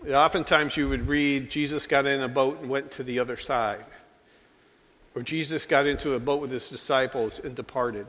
Oftentimes 0.08 0.78
you 0.78 0.88
would 0.88 1.08
read 1.08 1.50
Jesus 1.50 1.88
got 1.88 2.06
in 2.06 2.22
a 2.22 2.28
boat 2.28 2.62
and 2.62 2.70
went 2.70 2.92
to 2.92 3.04
the 3.04 3.20
other 3.20 3.36
side. 3.36 3.84
Or 5.16 5.24
Jesus 5.24 5.66
got 5.66 5.88
into 5.88 6.14
a 6.14 6.20
boat 6.20 6.40
with 6.40 6.52
his 6.52 6.70
disciples 6.70 7.40
and 7.40 7.56
departed. 7.56 8.06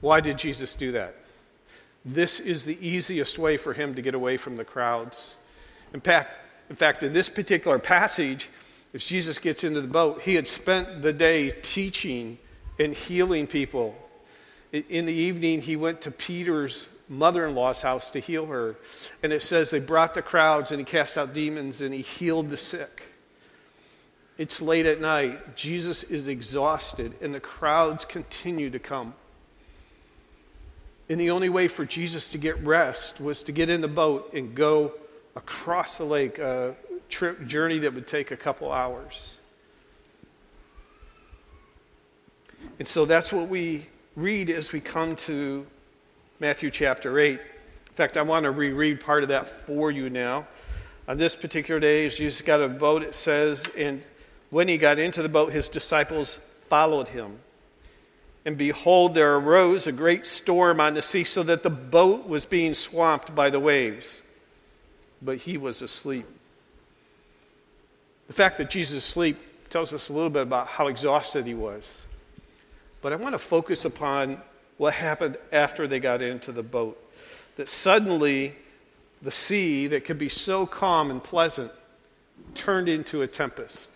Why 0.00 0.20
did 0.20 0.36
Jesus 0.36 0.74
do 0.74 0.92
that? 0.92 1.16
This 2.04 2.40
is 2.40 2.64
the 2.64 2.78
easiest 2.86 3.38
way 3.38 3.56
for 3.56 3.72
him 3.72 3.94
to 3.94 4.02
get 4.02 4.14
away 4.14 4.36
from 4.36 4.56
the 4.56 4.64
crowds. 4.64 5.36
In 5.94 6.00
fact, 6.00 6.38
in 6.68 6.76
fact, 6.76 7.02
in 7.02 7.12
this 7.12 7.28
particular 7.28 7.78
passage, 7.78 8.50
as 8.94 9.04
Jesus 9.04 9.38
gets 9.38 9.64
into 9.64 9.80
the 9.80 9.88
boat, 9.88 10.20
he 10.22 10.34
had 10.34 10.46
spent 10.46 11.02
the 11.02 11.12
day 11.12 11.50
teaching 11.62 12.38
and 12.78 12.94
healing 12.94 13.46
people. 13.46 13.96
In 14.72 15.06
the 15.06 15.12
evening, 15.12 15.60
he 15.60 15.76
went 15.76 16.00
to 16.02 16.10
Peter's 16.10 16.88
mother 17.12 17.46
in 17.46 17.54
law's 17.54 17.80
house 17.80 18.10
to 18.10 18.20
heal 18.20 18.46
her. 18.46 18.74
And 19.22 19.32
it 19.32 19.42
says 19.42 19.70
they 19.70 19.78
brought 19.78 20.14
the 20.14 20.22
crowds 20.22 20.72
and 20.72 20.80
he 20.80 20.84
cast 20.84 21.18
out 21.18 21.34
demons 21.34 21.80
and 21.80 21.94
he 21.94 22.02
healed 22.02 22.50
the 22.50 22.56
sick. 22.56 23.02
It's 24.38 24.62
late 24.62 24.86
at 24.86 25.00
night. 25.00 25.54
Jesus 25.54 26.02
is 26.04 26.26
exhausted 26.26 27.14
and 27.20 27.34
the 27.34 27.40
crowds 27.40 28.04
continue 28.04 28.70
to 28.70 28.78
come. 28.78 29.14
And 31.08 31.20
the 31.20 31.30
only 31.30 31.50
way 31.50 31.68
for 31.68 31.84
Jesus 31.84 32.28
to 32.30 32.38
get 32.38 32.58
rest 32.64 33.20
was 33.20 33.42
to 33.44 33.52
get 33.52 33.68
in 33.68 33.82
the 33.82 33.88
boat 33.88 34.32
and 34.32 34.54
go 34.54 34.94
across 35.36 35.98
the 35.98 36.04
lake, 36.04 36.38
a 36.38 36.74
trip 37.10 37.46
journey 37.46 37.80
that 37.80 37.92
would 37.92 38.06
take 38.06 38.30
a 38.30 38.36
couple 38.36 38.72
hours. 38.72 39.34
And 42.78 42.88
so 42.88 43.04
that's 43.04 43.32
what 43.32 43.48
we 43.48 43.86
read 44.16 44.48
as 44.48 44.72
we 44.72 44.80
come 44.80 45.16
to 45.16 45.66
Matthew 46.42 46.72
chapter 46.72 47.20
8. 47.20 47.34
In 47.34 47.38
fact, 47.94 48.16
I 48.16 48.22
want 48.22 48.42
to 48.42 48.50
reread 48.50 48.98
part 48.98 49.22
of 49.22 49.28
that 49.28 49.64
for 49.64 49.92
you 49.92 50.10
now. 50.10 50.48
On 51.06 51.16
this 51.16 51.36
particular 51.36 51.78
day, 51.78 52.04
as 52.06 52.16
Jesus 52.16 52.40
got 52.40 52.60
a 52.60 52.66
boat, 52.66 53.04
it 53.04 53.14
says, 53.14 53.64
and 53.78 54.02
when 54.50 54.66
he 54.66 54.76
got 54.76 54.98
into 54.98 55.22
the 55.22 55.28
boat, 55.28 55.52
his 55.52 55.68
disciples 55.68 56.40
followed 56.68 57.06
him. 57.06 57.38
And 58.44 58.58
behold, 58.58 59.14
there 59.14 59.36
arose 59.36 59.86
a 59.86 59.92
great 59.92 60.26
storm 60.26 60.80
on 60.80 60.94
the 60.94 61.02
sea, 61.02 61.22
so 61.22 61.44
that 61.44 61.62
the 61.62 61.70
boat 61.70 62.26
was 62.26 62.44
being 62.44 62.74
swamped 62.74 63.32
by 63.36 63.48
the 63.48 63.60
waves. 63.60 64.20
But 65.22 65.38
he 65.38 65.58
was 65.58 65.80
asleep. 65.80 66.26
The 68.26 68.32
fact 68.32 68.58
that 68.58 68.68
Jesus 68.68 69.06
asleep 69.06 69.38
tells 69.70 69.92
us 69.92 70.08
a 70.08 70.12
little 70.12 70.28
bit 70.28 70.42
about 70.42 70.66
how 70.66 70.88
exhausted 70.88 71.46
he 71.46 71.54
was. 71.54 71.92
But 73.00 73.12
I 73.12 73.16
want 73.16 73.34
to 73.34 73.38
focus 73.38 73.84
upon 73.84 74.42
what 74.82 74.94
happened 74.94 75.36
after 75.52 75.86
they 75.86 76.00
got 76.00 76.20
into 76.20 76.50
the 76.50 76.62
boat. 76.62 77.00
That 77.54 77.68
suddenly 77.68 78.56
the 79.22 79.30
sea 79.30 79.86
that 79.86 80.04
could 80.04 80.18
be 80.18 80.28
so 80.28 80.66
calm 80.66 81.12
and 81.12 81.22
pleasant 81.22 81.70
turned 82.56 82.88
into 82.88 83.22
a 83.22 83.28
tempest. 83.28 83.92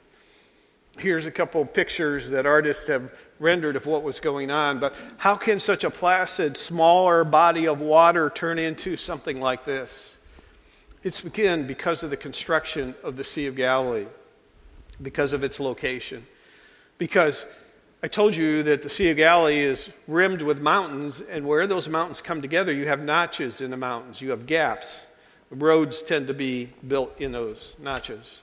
Here's 0.97 1.27
a 1.27 1.31
couple 1.33 1.65
pictures 1.65 2.31
that 2.31 2.47
artists 2.47 2.87
have 2.87 3.13
rendered 3.41 3.75
of 3.75 3.87
what 3.87 4.05
was 4.05 4.21
going 4.21 4.53
on, 4.53 4.79
but 4.79 4.95
how 5.17 5.35
can 5.35 5.59
such 5.59 5.83
a 5.83 5.91
placid, 5.91 6.57
smaller 6.57 7.25
body 7.25 7.67
of 7.67 7.81
water 7.81 8.31
turn 8.31 8.57
into 8.57 8.97
something 8.97 9.41
like 9.41 9.65
this? 9.65 10.15
It's 11.03 11.25
again 11.25 11.67
because 11.67 12.05
of 12.05 12.11
the 12.11 12.17
construction 12.17 12.95
of 13.03 13.17
the 13.17 13.25
Sea 13.25 13.47
of 13.47 13.57
Galilee, 13.57 14.07
because 15.03 15.33
of 15.33 15.43
its 15.43 15.59
location. 15.59 16.25
Because 16.97 17.45
I 18.07 18.09
told 18.09 18.37
you 18.37 18.63
that 18.63 18.85
the 18.85 18.89
Sea 18.89 19.11
of 19.11 19.17
Galilee 19.17 19.65
is 19.65 19.91
rimmed 20.07 20.41
with 20.41 20.61
mountains, 20.61 21.21
and 21.29 21.45
where 21.45 21.67
those 21.67 21.89
mountains 21.89 22.21
come 22.21 22.41
together, 22.41 22.73
you 22.73 22.87
have 22.87 23.01
notches 23.01 23.61
in 23.61 23.73
the 23.73 23.77
mountains, 23.77 24.21
you 24.21 24.31
have 24.31 24.47
gaps. 24.47 25.07
Roads 25.51 26.03
tend 26.03 26.29
to 26.29 26.33
be 26.33 26.73
built 26.87 27.21
in 27.21 27.33
those 27.33 27.75
notches. 27.81 28.43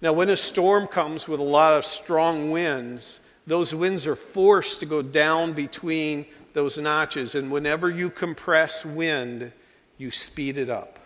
Now, 0.00 0.14
when 0.14 0.30
a 0.30 0.38
storm 0.38 0.86
comes 0.86 1.28
with 1.28 1.38
a 1.38 1.42
lot 1.42 1.74
of 1.74 1.84
strong 1.84 2.50
winds, 2.50 3.20
those 3.46 3.74
winds 3.74 4.06
are 4.06 4.16
forced 4.16 4.80
to 4.80 4.86
go 4.86 5.02
down 5.02 5.52
between 5.52 6.24
those 6.54 6.78
notches, 6.78 7.34
and 7.34 7.52
whenever 7.52 7.90
you 7.90 8.08
compress 8.08 8.86
wind, 8.86 9.52
you 9.98 10.10
speed 10.10 10.56
it 10.56 10.70
up. 10.70 10.98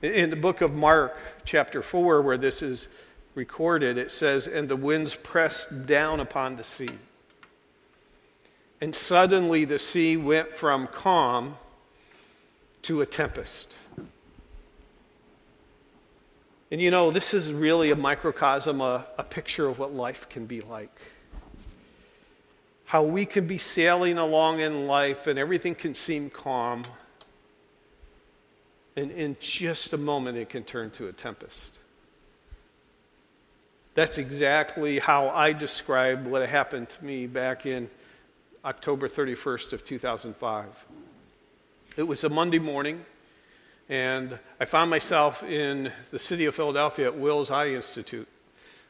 In 0.00 0.30
the 0.30 0.36
book 0.36 0.62
of 0.62 0.74
Mark, 0.74 1.18
chapter 1.44 1.82
4, 1.82 2.22
where 2.22 2.38
this 2.38 2.62
is 2.62 2.88
recorded, 3.34 3.98
it 3.98 4.10
says, 4.10 4.46
And 4.46 4.68
the 4.68 4.76
winds 4.76 5.14
pressed 5.14 5.86
down 5.86 6.20
upon 6.20 6.56
the 6.56 6.64
sea. 6.64 6.88
And 8.80 8.94
suddenly 8.94 9.64
the 9.64 9.78
sea 9.78 10.16
went 10.16 10.54
from 10.54 10.86
calm 10.88 11.56
to 12.82 13.00
a 13.00 13.06
tempest. 13.06 13.74
And 16.70 16.80
you 16.80 16.90
know, 16.90 17.10
this 17.10 17.34
is 17.34 17.52
really 17.52 17.92
a 17.92 17.96
microcosm, 17.96 18.80
a, 18.80 19.06
a 19.16 19.22
picture 19.22 19.66
of 19.66 19.78
what 19.78 19.94
life 19.94 20.28
can 20.28 20.46
be 20.46 20.60
like. 20.60 20.98
How 22.84 23.02
we 23.02 23.24
can 23.24 23.46
be 23.46 23.58
sailing 23.58 24.18
along 24.18 24.60
in 24.60 24.86
life 24.86 25.26
and 25.26 25.38
everything 25.38 25.74
can 25.74 25.94
seem 25.94 26.30
calm. 26.30 26.84
And 28.96 29.10
in 29.10 29.36
just 29.40 29.92
a 29.92 29.96
moment, 29.96 30.36
it 30.36 30.48
can 30.48 30.64
turn 30.64 30.90
to 30.92 31.08
a 31.08 31.12
tempest. 31.12 31.78
That's 33.94 34.18
exactly 34.18 34.98
how 34.98 35.28
I 35.28 35.52
describe 35.52 36.26
what 36.26 36.48
happened 36.48 36.88
to 36.90 37.04
me 37.04 37.28
back 37.28 37.64
in 37.64 37.88
October 38.64 39.08
31st 39.08 39.72
of 39.72 39.84
2005. 39.84 40.64
It 41.96 42.02
was 42.02 42.24
a 42.24 42.28
Monday 42.28 42.58
morning, 42.58 43.04
and 43.88 44.36
I 44.58 44.64
found 44.64 44.90
myself 44.90 45.44
in 45.44 45.92
the 46.10 46.18
city 46.18 46.46
of 46.46 46.56
Philadelphia 46.56 47.06
at 47.06 47.16
Wills 47.16 47.52
Eye 47.52 47.68
Institute. 47.68 48.26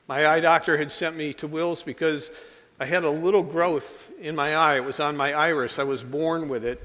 My 0.08 0.26
eye 0.26 0.40
doctor 0.40 0.78
had 0.78 0.90
sent 0.90 1.16
me 1.16 1.34
to 1.34 1.46
Wills 1.46 1.82
because 1.82 2.30
I 2.80 2.87
had 2.87 3.04
a 3.04 3.11
little 3.11 3.42
growth 3.42 4.11
in 4.18 4.34
my 4.34 4.56
eye. 4.56 4.76
It 4.76 4.84
was 4.84 5.00
on 5.00 5.18
my 5.18 5.34
iris. 5.34 5.78
I 5.78 5.84
was 5.84 6.02
born 6.02 6.49
with 6.49 6.64
it. 6.64 6.80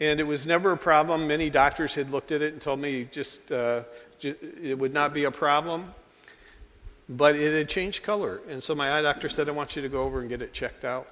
And 0.00 0.18
it 0.18 0.24
was 0.24 0.46
never 0.46 0.72
a 0.72 0.78
problem. 0.78 1.26
Many 1.26 1.50
doctors 1.50 1.94
had 1.94 2.10
looked 2.10 2.32
at 2.32 2.40
it 2.40 2.54
and 2.54 2.62
told 2.62 2.80
me 2.80 3.06
just 3.12 3.52
uh, 3.52 3.82
it 4.22 4.78
would 4.78 4.94
not 4.94 5.12
be 5.12 5.24
a 5.24 5.30
problem. 5.30 5.92
But 7.08 7.36
it 7.36 7.56
had 7.56 7.68
changed 7.68 8.02
color. 8.02 8.40
And 8.48 8.62
so 8.62 8.74
my 8.74 8.98
eye 8.98 9.02
doctor 9.02 9.28
said, 9.28 9.48
I 9.48 9.52
want 9.52 9.76
you 9.76 9.82
to 9.82 9.88
go 9.88 10.02
over 10.02 10.20
and 10.20 10.28
get 10.28 10.42
it 10.42 10.52
checked 10.52 10.84
out. 10.84 11.08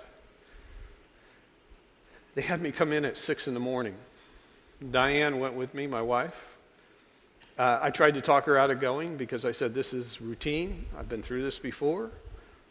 They 2.35 2.43
had 2.43 2.61
me 2.61 2.71
come 2.71 2.93
in 2.93 3.05
at 3.05 3.17
6 3.17 3.49
in 3.49 3.55
the 3.55 3.61
morning. 3.61 3.95
Diane 4.91 5.41
went 5.41 5.55
with 5.55 5.73
me, 5.73 5.87
my 5.87 6.03
wife. 6.03 6.35
Uh, 7.59 7.79
I 7.81 7.91
tried 7.91 8.15
to 8.15 8.21
talk 8.21 8.45
her 8.45 8.59
out 8.59 8.71
of 8.71 8.81
going 8.81 9.17
because 9.17 9.47
I 9.47 9.53
said, 9.53 9.73
This 9.73 9.95
is 9.95 10.21
routine. 10.21 10.85
I've 10.99 11.09
been 11.09 11.23
through 11.23 11.43
this 11.43 11.59
before. 11.59 12.11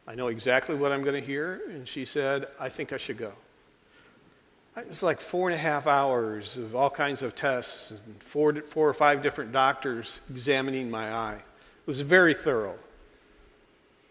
I 0.07 0.13
know 0.13 0.27
exactly 0.27 0.75
what 0.75 0.91
I'm 0.91 1.01
going 1.01 1.19
to 1.19 1.25
hear. 1.25 1.61
And 1.69 1.87
she 1.87 2.05
said, 2.05 2.47
I 2.59 2.69
think 2.69 2.93
I 2.93 2.97
should 2.97 3.17
go. 3.17 3.31
It's 4.77 5.01
like 5.01 5.21
four 5.21 5.49
and 5.49 5.55
a 5.55 5.61
half 5.61 5.87
hours 5.87 6.57
of 6.57 6.75
all 6.75 6.89
kinds 6.89 7.23
of 7.23 7.33
tests 7.33 7.91
and 7.91 8.21
four, 8.21 8.53
four 8.69 8.87
or 8.87 8.93
five 8.93 9.23
different 9.23 9.51
doctors 9.51 10.19
examining 10.29 10.91
my 10.91 11.11
eye. 11.11 11.37
It 11.37 11.87
was 11.87 12.01
very 12.01 12.33
thorough. 12.33 12.77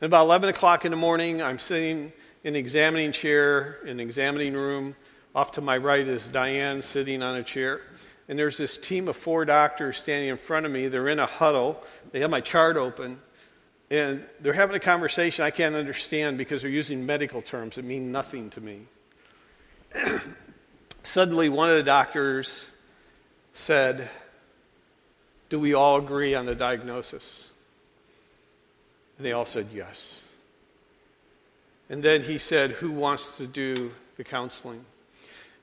And 0.05 0.11
about 0.11 0.25
11 0.25 0.51
o'clock 0.51 0.85
in 0.85 0.91
the 0.91 0.99
morning, 0.99 1.41
I'm 1.41 1.59
sitting 1.59 2.13
in 2.43 2.49
an 2.55 2.57
examining 2.57 3.11
chair 3.11 3.79
in 3.85 3.89
an 3.89 4.01
examining 4.01 4.53
room. 4.53 4.95
Off 5.35 5.53
to 5.53 5.63
my 5.63 5.79
right 5.79 6.07
is 6.07 6.29
Diane 6.29 6.83
sitting 6.83 7.23
on 7.23 7.37
a 7.37 7.43
chair. 7.43 7.81
And 8.29 8.39
there's 8.39 8.59
this 8.59 8.77
team 8.77 9.09
of 9.09 9.17
four 9.17 9.47
doctors 9.47 9.97
standing 9.97 10.29
in 10.29 10.37
front 10.37 10.67
of 10.67 10.73
me. 10.73 10.89
They're 10.89 11.09
in 11.09 11.21
a 11.21 11.27
huddle. 11.27 11.83
They 12.13 12.21
have 12.21 12.29
my 12.29 12.43
chart 12.43 12.77
open. 12.77 13.19
And 13.91 14.23
they're 14.41 14.53
having 14.53 14.77
a 14.77 14.79
conversation 14.79 15.43
I 15.43 15.51
can't 15.51 15.75
understand 15.75 16.37
because 16.37 16.61
they're 16.61 16.71
using 16.71 17.07
medical 17.07 17.41
terms 17.41 17.77
that 17.77 17.87
mean 17.87 18.13
nothing 18.13 18.51
to 18.51 18.61
me. 18.61 18.83
Suddenly, 21.03 21.49
one 21.49 21.71
of 21.71 21.77
the 21.77 21.83
doctors 21.83 22.67
said, 23.55 24.11
Do 25.49 25.59
we 25.59 25.73
all 25.73 25.97
agree 25.97 26.35
on 26.35 26.45
the 26.45 26.55
diagnosis? 26.55 27.53
And 29.17 29.27
they 29.27 29.33
all 29.33 29.47
said 29.47 29.69
yes. 29.73 30.25
And 31.89 32.03
then 32.03 32.23
he 32.23 32.39
said, 32.39 32.73
Who 32.73 32.91
wants 32.91 33.37
to 33.39 33.47
do 33.47 33.93
the 34.17 34.25
counseling? 34.25 34.85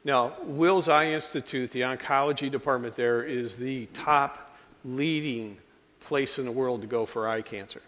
Now, 0.03 0.33
Wills 0.43 0.89
Eye 0.89 1.11
Institute, 1.11 1.71
the 1.71 1.81
oncology 1.81 2.49
department 2.49 2.95
there, 2.95 3.23
is 3.23 3.55
the 3.55 3.85
top 3.87 4.57
leading 4.83 5.57
place 6.01 6.39
in 6.39 6.45
the 6.45 6.51
world 6.51 6.81
to 6.81 6.87
go 6.87 7.05
for 7.05 7.27
eye 7.27 7.41
cancer. 7.41 7.81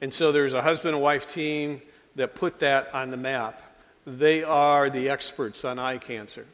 And 0.00 0.12
so 0.12 0.32
there's 0.32 0.54
a 0.54 0.62
husband 0.62 0.94
and 0.94 1.02
wife 1.02 1.32
team 1.32 1.82
that 2.16 2.34
put 2.34 2.60
that 2.60 2.94
on 2.94 3.10
the 3.10 3.16
map. 3.16 3.62
They 4.06 4.42
are 4.42 4.90
the 4.90 5.10
experts 5.10 5.64
on 5.64 5.78
eye 5.78 5.98
cancer. 5.98 6.46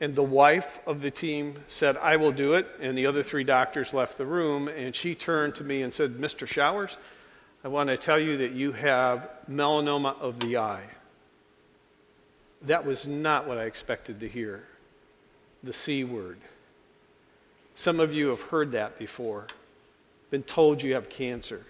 And 0.00 0.14
the 0.14 0.22
wife 0.22 0.78
of 0.86 1.02
the 1.02 1.10
team 1.10 1.56
said, 1.68 1.96
I 1.98 2.16
will 2.16 2.32
do 2.32 2.54
it. 2.54 2.66
And 2.80 2.96
the 2.96 3.06
other 3.06 3.22
three 3.22 3.44
doctors 3.44 3.92
left 3.92 4.16
the 4.16 4.24
room. 4.24 4.68
And 4.68 4.96
she 4.96 5.14
turned 5.14 5.54
to 5.56 5.64
me 5.64 5.82
and 5.82 5.92
said, 5.92 6.12
Mr. 6.12 6.46
Showers, 6.46 6.96
I 7.62 7.68
want 7.68 7.90
to 7.90 7.98
tell 7.98 8.18
you 8.18 8.38
that 8.38 8.52
you 8.52 8.72
have 8.72 9.28
melanoma 9.48 10.18
of 10.18 10.40
the 10.40 10.56
eye. 10.56 10.86
That 12.62 12.86
was 12.86 13.06
not 13.06 13.46
what 13.46 13.58
I 13.58 13.64
expected 13.64 14.20
to 14.20 14.28
hear 14.28 14.64
the 15.62 15.72
C 15.72 16.04
word. 16.04 16.38
Some 17.74 18.00
of 18.00 18.12
you 18.12 18.28
have 18.28 18.40
heard 18.40 18.72
that 18.72 18.98
before, 18.98 19.46
been 20.30 20.42
told 20.42 20.82
you 20.82 20.94
have 20.94 21.08
cancer. 21.08 21.64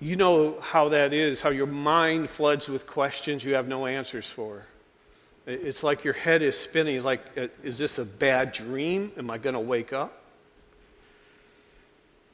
You 0.00 0.16
know 0.16 0.58
how 0.60 0.90
that 0.90 1.12
is, 1.12 1.40
how 1.40 1.50
your 1.50 1.66
mind 1.66 2.30
floods 2.30 2.68
with 2.68 2.86
questions 2.86 3.42
you 3.42 3.54
have 3.54 3.66
no 3.66 3.86
answers 3.86 4.26
for. 4.26 4.66
It's 5.46 5.84
like 5.84 6.02
your 6.02 6.14
head 6.14 6.42
is 6.42 6.58
spinning, 6.58 7.02
like, 7.02 7.20
uh, 7.38 7.46
is 7.62 7.78
this 7.78 7.98
a 7.98 8.04
bad 8.04 8.52
dream? 8.52 9.12
Am 9.16 9.30
I 9.30 9.38
going 9.38 9.54
to 9.54 9.60
wake 9.60 9.92
up? 9.92 10.22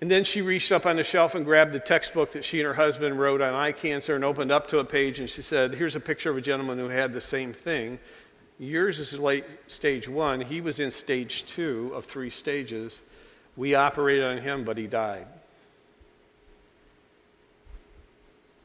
And 0.01 0.11
then 0.11 0.25
she 0.25 0.43
reached 0.43 0.73
up 0.73 0.87
on 0.87 0.97
the 0.97 1.05
shelf 1.05 1.35
and 1.35 1.45
grabbed 1.45 1.73
the 1.73 1.79
textbook 1.79 2.33
that 2.33 2.45
she 2.45 2.59
and 2.59 2.67
her 2.67 2.75
husband 2.75 3.21
wrote 3.21 3.41
on 3.41 3.55
eye 3.55 3.71
cancer 3.71 4.17
and 4.17 4.25
opened 4.25 4.51
up 4.51 4.67
to 4.69 4.79
a 4.79 4.85
page 4.85 5.21
and 5.21 5.31
she 5.31 5.43
said, 5.43 5.75
Here's 5.75 5.95
a 5.95 6.01
picture 6.01 6.31
of 6.31 6.37
a 6.37 6.41
gentleman 6.41 6.79
who 6.79 6.89
had 6.89 7.13
the 7.13 7.21
same 7.21 7.53
thing. 7.53 8.01
Yours 8.59 8.99
is 8.99 9.13
late 9.13 9.45
stage 9.69 10.09
one. 10.09 10.41
He 10.41 10.61
was 10.61 10.81
in 10.81 10.91
stage 10.91 11.45
two 11.47 11.93
of 11.95 12.07
three 12.07 12.31
stages. 12.31 13.01
We 13.57 13.75
operated 13.75 14.25
on 14.25 14.39
him, 14.39 14.65
but 14.65 14.79
he 14.79 14.87
died. 14.87 15.27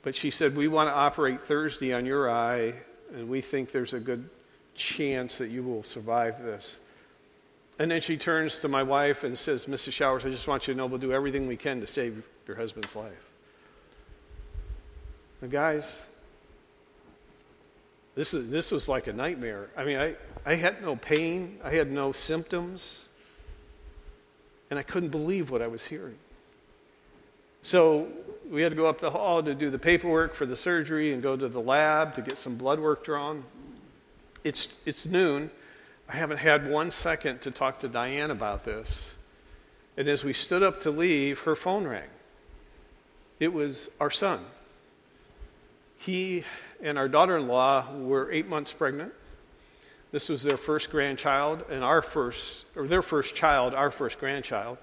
But 0.01 0.15
she 0.15 0.31
said, 0.31 0.55
We 0.55 0.67
want 0.67 0.89
to 0.89 0.93
operate 0.93 1.43
Thursday 1.43 1.93
on 1.93 2.05
your 2.05 2.31
eye, 2.31 2.73
and 3.13 3.29
we 3.29 3.41
think 3.41 3.71
there's 3.71 3.93
a 3.93 3.99
good 3.99 4.27
chance 4.77 5.37
that 5.37 5.49
you 5.49 5.63
will 5.63 5.83
survive 5.83 6.41
this. 6.43 6.79
And 7.79 7.91
then 7.91 8.01
she 8.01 8.17
turns 8.17 8.59
to 8.59 8.67
my 8.67 8.81
wife 8.83 9.23
and 9.23 9.37
says, 9.37 9.65
Mrs. 9.65 9.93
Showers, 9.93 10.25
I 10.25 10.29
just 10.29 10.47
want 10.47 10.67
you 10.67 10.73
to 10.73 10.77
know 10.77 10.85
we'll 10.85 10.99
do 10.99 11.13
everything 11.13 11.47
we 11.47 11.57
can 11.57 11.79
to 11.81 11.87
save 11.87 12.23
your 12.47 12.57
husband's 12.57 12.95
life. 12.95 13.11
Now, 15.41 15.49
guys, 15.49 16.01
this, 18.15 18.33
is, 18.33 18.49
this 18.49 18.71
was 18.71 18.89
like 18.89 19.05
a 19.05 19.13
nightmare. 19.13 19.69
I 19.77 19.83
mean, 19.83 19.97
I, 19.97 20.15
I 20.45 20.55
had 20.55 20.81
no 20.81 20.95
pain, 20.95 21.59
I 21.63 21.69
had 21.69 21.91
no 21.91 22.11
symptoms, 22.11 23.05
and 24.71 24.79
I 24.79 24.83
couldn't 24.83 25.09
believe 25.09 25.51
what 25.51 25.61
I 25.61 25.67
was 25.67 25.85
hearing. 25.85 26.15
So 27.61 28.07
we 28.49 28.63
had 28.63 28.71
to 28.71 28.75
go 28.75 28.87
up 28.87 28.99
the 28.99 29.11
hall 29.11 29.43
to 29.43 29.53
do 29.53 29.69
the 29.69 29.77
paperwork 29.77 30.33
for 30.33 30.47
the 30.47 30.55
surgery 30.55 31.13
and 31.13 31.21
go 31.21 31.35
to 31.35 31.47
the 31.47 31.61
lab 31.61 32.15
to 32.15 32.21
get 32.21 32.39
some 32.39 32.55
blood 32.55 32.79
work 32.79 33.03
drawn. 33.03 33.43
It's, 34.47 34.69
it's 34.85 35.05
noon. 35.05 35.51
I 36.07 36.15
haven't 36.15 36.37
had 36.37 36.69
one 36.69 36.89
second 36.91 37.41
to 37.41 37.51
talk 37.51 37.81
to 37.81 37.89
Diane 37.89 38.31
about 38.31 38.63
this. 38.63 39.11
And 39.97 40.07
as 40.07 40.23
we 40.23 40.31
stood 40.31 40.63
up 40.63 40.81
to 40.81 40.91
leave, 40.91 41.39
her 41.39 41.53
phone 41.53 41.85
rang. 41.85 42.07
It 43.41 43.51
was 43.51 43.89
our 43.99 44.09
son. 44.09 44.45
He 45.97 46.45
and 46.81 46.97
our 46.97 47.09
daughter 47.09 47.35
in 47.37 47.49
law 47.49 47.91
were 47.93 48.31
eight 48.31 48.47
months 48.47 48.71
pregnant. 48.71 49.11
This 50.13 50.29
was 50.29 50.43
their 50.43 50.55
first 50.55 50.91
grandchild, 50.91 51.65
and 51.69 51.83
our 51.83 52.01
first, 52.01 52.63
or 52.77 52.87
their 52.87 53.01
first 53.01 53.35
child, 53.35 53.73
our 53.73 53.91
first 53.91 54.17
grandchild. 54.17 54.77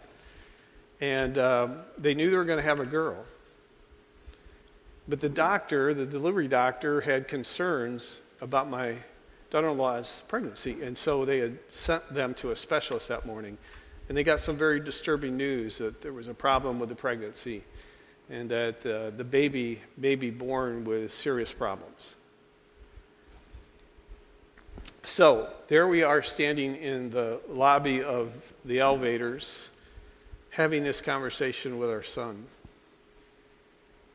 And 1.01 1.39
um, 1.39 1.79
they 1.97 2.13
knew 2.13 2.29
they 2.29 2.37
were 2.37 2.45
going 2.45 2.59
to 2.59 2.63
have 2.63 2.81
a 2.81 2.87
girl. 2.87 3.25
But 5.09 5.23
the 5.23 5.31
doctor, 5.31 5.95
the 5.95 6.05
delivery 6.05 6.49
doctor, 6.49 7.01
had 7.01 7.29
concerns 7.29 8.21
about 8.43 8.69
my 8.69 8.97
daughter 9.55 9.69
in 9.69 9.79
law's 9.79 10.25
pregnancy. 10.27 10.83
And 10.83 10.99
so 10.99 11.25
they 11.25 11.39
had 11.39 11.57
sent 11.71 12.13
them 12.13 12.35
to 12.35 12.51
a 12.51 12.57
specialist 12.57 13.07
that 13.07 13.25
morning. 13.25 13.57
And 14.09 14.19
they 14.19 14.25
got 14.25 14.41
some 14.41 14.57
very 14.57 14.81
disturbing 14.81 15.37
news 15.37 15.79
that 15.79 16.03
there 16.03 16.13
was 16.13 16.27
a 16.27 16.35
problem 16.35 16.81
with 16.81 16.89
the 16.89 16.97
pregnancy 16.97 17.63
and 18.29 18.51
that 18.51 18.85
uh, 18.85 19.17
the 19.17 19.23
baby 19.23 19.81
may 19.97 20.17
be 20.17 20.31
born 20.31 20.85
with 20.85 21.13
serious 21.13 21.53
problems. 21.53 22.17
So 25.05 25.49
there 25.69 25.87
we 25.87 26.03
are 26.03 26.21
standing 26.21 26.75
in 26.75 27.11
the 27.11 27.39
lobby 27.49 28.03
of 28.03 28.33
the 28.65 28.81
elevators 28.81 29.69
having 30.51 30.83
this 30.83 31.01
conversation 31.01 31.79
with 31.79 31.91
our 31.91 32.03
son. 32.03 32.45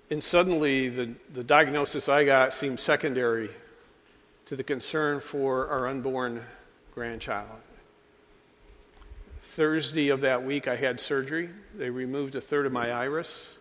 And 0.10 0.22
suddenly, 0.22 0.90
the, 0.90 1.14
the 1.34 1.46
diagnosis 1.46 2.10
I 2.10 2.26
got 2.26 2.54
seemed 2.54 2.82
secondary 2.82 3.52
to 4.50 4.56
the 4.56 4.64
concern 4.64 5.20
for 5.20 5.68
our 5.68 5.88
unborn 5.88 6.44
grandchild. 6.96 7.62
Thursday 9.56 10.10
of 10.10 10.22
that 10.22 10.44
week, 10.44 10.68
I 10.68 10.76
had 10.76 11.00
surgery. 11.00 11.52
They 11.76 11.92
removed 11.92 12.34
a 12.34 12.42
third 12.42 12.66
of 12.66 12.74
my 12.74 12.90
iris. 12.90 13.58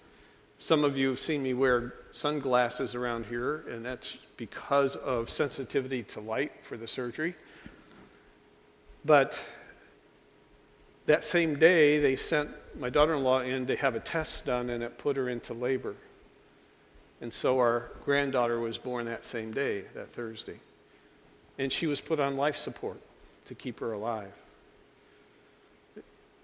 Some 0.59 0.85
of 0.85 0.97
you 0.97 1.11
have 1.11 1.21
seen 1.21 1.43
me 1.43 1.53
wear 1.53 1.93
sunglasses 2.13 2.95
around 2.95 3.27
here, 3.27 3.67
and 3.69 3.85
that's 3.85 4.17
because 4.39 4.97
of 4.97 5.29
sensitivity 5.29 6.05
to 6.05 6.21
light 6.21 6.53
for 6.67 6.79
the 6.79 6.89
surgery. 6.89 7.35
But 9.05 9.39
that 11.05 11.23
same 11.23 11.59
day, 11.59 11.99
they 11.99 12.17
sent 12.17 12.49
my 12.81 12.89
daughter 12.89 13.13
in 13.13 13.23
law 13.23 13.41
in 13.41 13.67
to 13.67 13.77
have 13.77 13.95
a 13.95 14.01
test 14.01 14.47
done, 14.47 14.71
and 14.71 14.83
it 14.83 14.97
put 14.97 15.19
her 15.19 15.29
into 15.29 15.53
labor. 15.53 15.97
And 17.21 17.31
so 17.31 17.59
our 17.59 17.93
granddaughter 18.07 18.59
was 18.59 18.79
born 18.79 19.05
that 19.05 19.27
same 19.27 19.53
day, 19.53 19.85
that 19.95 20.15
Thursday. 20.15 20.61
And 21.59 21.73
she 21.73 21.87
was 21.87 22.01
put 22.01 22.21
on 22.21 22.37
life 22.37 22.57
support 22.57 23.01
to 23.47 23.55
keep 23.55 23.81
her 23.81 23.93
alive. 23.93 24.33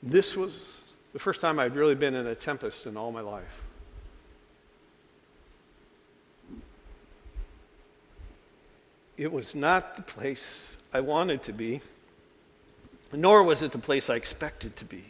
This 0.02 0.36
was 0.36 0.80
the 1.12 1.18
first 1.18 1.40
time 1.40 1.58
I'd 1.58 1.76
really 1.76 1.94
been 1.94 2.14
in 2.14 2.26
a 2.26 2.34
tempest 2.34 2.86
in 2.86 2.96
all 2.96 3.12
my 3.12 3.20
life. 3.20 3.62
It 9.16 9.32
was 9.32 9.54
not 9.54 9.96
the 9.96 10.02
place 10.02 10.76
I 10.92 11.00
wanted 11.00 11.44
to 11.44 11.52
be, 11.52 11.80
nor 13.12 13.44
was 13.44 13.62
it 13.62 13.70
the 13.70 13.78
place 13.78 14.10
I 14.10 14.16
expected 14.16 14.76
to 14.76 14.84
be. 14.84 15.04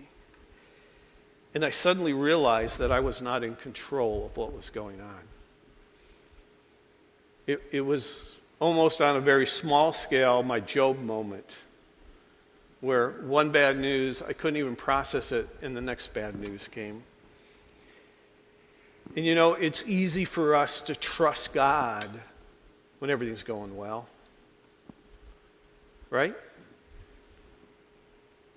And 1.55 1.65
I 1.65 1.71
suddenly 1.71 2.13
realized 2.13 2.79
that 2.79 2.93
I 2.93 3.01
was 3.01 3.23
not 3.23 3.43
in 3.43 3.57
control 3.57 4.27
of 4.27 4.37
what 4.37 4.55
was 4.55 4.69
going 4.69 5.01
on. 5.01 5.21
It, 7.47 7.63
it 7.73 7.81
was 7.81 8.35
almost 8.61 9.01
on 9.01 9.17
a 9.17 9.21
very 9.21 9.47
small 9.47 9.93
scale 9.93 10.43
my 10.43 10.61
Job 10.61 11.01
moment, 11.01 11.57
where 12.81 13.11
one 13.23 13.51
bad 13.51 13.79
news, 13.79 14.23
I 14.23 14.33
couldn't 14.33 14.59
even 14.59 14.77
process 14.77 15.33
it, 15.33 15.49
and 15.63 15.77
the 15.77 15.81
next 15.81 16.13
bad 16.15 16.39
news 16.39 16.69
came. 16.69 17.03
And 19.17 19.25
you 19.25 19.35
know, 19.35 19.55
it's 19.55 19.85
easy 19.87 20.25
for 20.25 20.55
us 20.55 20.81
to 20.83 20.95
trust 20.95 21.53
God 21.53 22.09
when 22.99 23.11
everything's 23.11 23.43
going 23.43 23.77
well. 23.77 24.07
Right? 26.11 26.35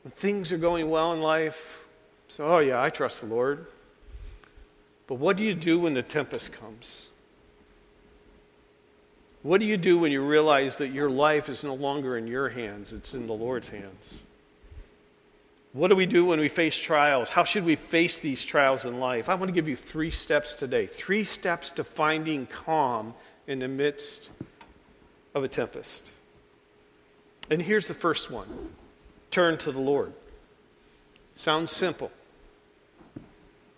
When 0.04 0.12
things 0.12 0.52
are 0.52 0.58
going 0.58 0.90
well 0.90 1.14
in 1.14 1.22
life, 1.22 1.62
so, 2.30 2.46
oh 2.46 2.60
yeah, 2.60 2.82
I 2.82 2.90
trust 2.90 3.22
the 3.22 3.28
Lord. 3.28 3.66
But 5.08 5.16
what 5.16 5.38
do 5.38 5.44
you 5.44 5.54
do 5.54 5.80
when 5.80 5.94
the 5.94 6.04
tempest 6.04 6.52
comes? 6.52 7.10
What 9.44 9.60
do 9.60 9.66
you 9.66 9.78
do 9.78 10.00
when 10.00 10.12
you 10.12 10.26
realize 10.26 10.78
that 10.78 10.90
your 10.90 11.10
life 11.10 11.48
is 11.50 11.64
no 11.64 11.76
longer 11.76 12.18
in 12.18 12.28
your 12.28 12.50
hands, 12.50 12.92
it's 12.94 13.14
in 13.14 13.28
the 13.28 13.34
Lord's 13.34 13.70
hands? 13.70 14.22
What 15.74 15.90
do 15.90 15.96
we 15.96 16.06
do 16.06 16.26
when 16.26 16.40
we 16.40 16.50
face 16.50 16.76
trials? 16.76 17.30
How 17.30 17.44
should 17.44 17.64
we 17.64 17.76
face 17.76 18.20
these 18.20 18.44
trials 18.44 18.86
in 18.86 19.00
life? 19.00 19.30
I 19.30 19.36
want 19.36 19.50
to 19.50 19.54
give 19.54 19.68
you 19.68 19.76
three 19.76 20.10
steps 20.10 20.56
today. 20.56 20.88
Three 20.88 21.24
steps 21.24 21.72
to 21.72 21.84
finding 21.84 22.48
calm 22.48 23.14
in 23.46 23.60
the 23.60 23.68
midst 23.68 24.30
of 25.36 25.44
a 25.44 25.48
tempest. 25.48 26.10
And 27.52 27.62
here's 27.62 27.88
the 27.88 27.94
first 27.94 28.32
one 28.32 28.48
turn 29.30 29.58
to 29.60 29.72
the 29.72 29.80
Lord. 29.80 30.14
Sounds 31.36 31.72
simple. 31.72 32.12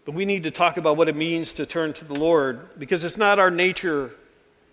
But 0.06 0.16
we 0.16 0.26
need 0.26 0.44
to 0.44 0.52
talk 0.52 0.78
about 0.78 0.96
what 0.96 1.10
it 1.10 1.16
means 1.16 1.54
to 1.54 1.66
turn 1.66 1.94
to 1.94 2.06
the 2.06 2.16
Lord 2.16 2.80
because 2.80 3.04
it's 3.04 3.18
not 3.18 3.40
our 3.40 3.52
nature 3.52 4.12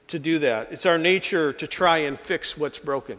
to 0.09 0.19
do 0.19 0.38
that. 0.40 0.69
It's 0.71 0.87
our 0.87 0.99
nature 0.99 1.53
to 1.55 1.66
try 1.66 1.99
and 1.99 2.19
fix 2.19 2.57
what's 2.57 2.79
broken. 2.79 3.19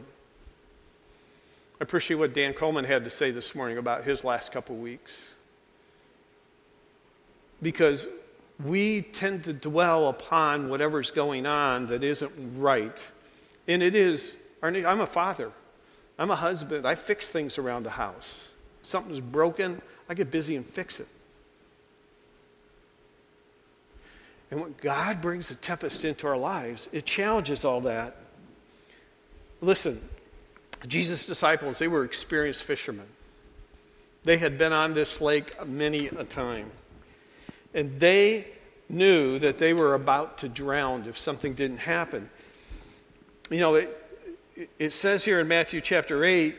I 1.80 1.84
appreciate 1.84 2.17
what 2.17 2.34
Dan 2.34 2.54
Coleman 2.54 2.86
had 2.86 3.04
to 3.04 3.10
say 3.10 3.32
this 3.32 3.54
morning 3.54 3.78
about 3.78 4.04
his 4.04 4.23
last 4.23 4.52
couple 4.52 4.76
weeks. 4.76 5.36
Because 7.62 8.08
we 8.63 9.02
tend 9.02 9.43
to 9.43 9.54
dwell 9.54 10.08
upon 10.10 10.69
whatever's 10.69 11.12
going 11.12 11.45
on 11.45 11.88
that 11.88 12.04
isn't 12.04 12.32
right. 12.58 13.04
And 13.67 13.84
it 13.84 13.93
is, 13.93 14.34
I'm 14.63 15.02
a 15.02 15.06
father, 15.06 15.52
I'm 16.17 16.32
a 16.32 16.36
husband, 16.36 16.88
I 16.88 16.95
fix 16.95 17.30
things 17.30 17.58
around 17.58 17.84
the 17.84 17.91
house. 17.91 18.50
Something's 18.82 19.19
broken, 19.19 19.82
I 20.10 20.13
get 20.13 20.32
busy 20.32 20.56
and 20.56 20.65
fix 20.65 21.00
it. 21.00 21.08
And 24.49 24.62
when 24.62 24.75
God 24.81 25.21
brings 25.21 25.51
a 25.51 25.55
tempest 25.55 26.05
into 26.05 26.27
our 26.27 26.38
lives, 26.38 26.88
it 26.91 27.05
challenges 27.05 27.65
all 27.65 27.81
that. 27.81 28.15
Listen, 29.62 30.01
Jesus' 30.88 31.25
disciples, 31.25 31.79
they 31.79 31.88
were 31.88 32.03
experienced 32.03 32.63
fishermen. 32.63 33.07
They 34.23 34.38
had 34.38 34.57
been 34.57 34.73
on 34.73 34.93
this 34.93 35.19
lake 35.21 35.53
many 35.67 36.07
a 36.07 36.23
time. 36.23 36.71
And 37.73 37.99
they 37.99 38.47
knew 38.89 39.39
that 39.39 39.57
they 39.57 39.73
were 39.73 39.93
about 39.93 40.38
to 40.39 40.49
drown 40.49 41.07
if 41.07 41.17
something 41.17 41.53
didn't 41.53 41.77
happen. 41.77 42.29
You 43.49 43.60
know, 43.60 43.75
it, 43.75 44.05
it 44.79 44.93
says 44.93 45.23
here 45.23 45.39
in 45.39 45.47
Matthew 45.47 45.81
chapter 45.81 46.23
8 46.23 46.55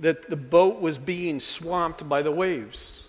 that 0.00 0.28
the 0.28 0.36
boat 0.36 0.80
was 0.80 0.98
being 0.98 1.40
swamped 1.40 2.08
by 2.08 2.22
the 2.22 2.32
waves. 2.32 3.08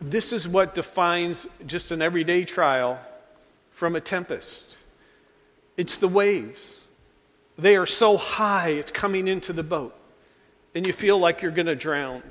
This 0.00 0.32
is 0.32 0.46
what 0.46 0.74
defines 0.74 1.46
just 1.66 1.90
an 1.90 2.02
everyday 2.02 2.44
trial 2.44 2.98
from 3.70 3.96
a 3.96 4.00
tempest 4.00 4.76
it's 5.76 5.96
the 5.96 6.08
waves. 6.08 6.80
They 7.58 7.76
are 7.76 7.86
so 7.86 8.16
high, 8.16 8.70
it's 8.70 8.90
coming 8.90 9.28
into 9.28 9.52
the 9.52 9.62
boat, 9.62 9.94
and 10.74 10.86
you 10.86 10.92
feel 10.92 11.18
like 11.18 11.42
you're 11.42 11.50
going 11.50 11.66
to 11.66 11.76
drown. 11.76 12.22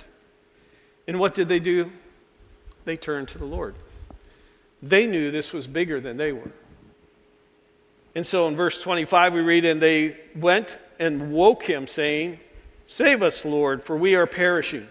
And 1.07 1.19
what 1.19 1.35
did 1.35 1.49
they 1.49 1.59
do? 1.59 1.91
They 2.85 2.97
turned 2.97 3.27
to 3.29 3.37
the 3.37 3.45
Lord. 3.45 3.75
They 4.81 5.07
knew 5.07 5.31
this 5.31 5.53
was 5.53 5.67
bigger 5.67 5.99
than 5.99 6.17
they 6.17 6.31
were. 6.31 6.51
And 8.13 8.25
so 8.25 8.47
in 8.47 8.55
verse 8.55 8.81
25, 8.81 9.33
we 9.33 9.41
read, 9.41 9.65
And 9.65 9.81
they 9.81 10.17
went 10.35 10.77
and 10.99 11.31
woke 11.31 11.63
him, 11.63 11.87
saying, 11.87 12.39
Save 12.87 13.23
us, 13.23 13.43
Lord, 13.43 13.83
for 13.83 13.97
we 13.97 14.15
are 14.15 14.27
perishing. 14.27 14.87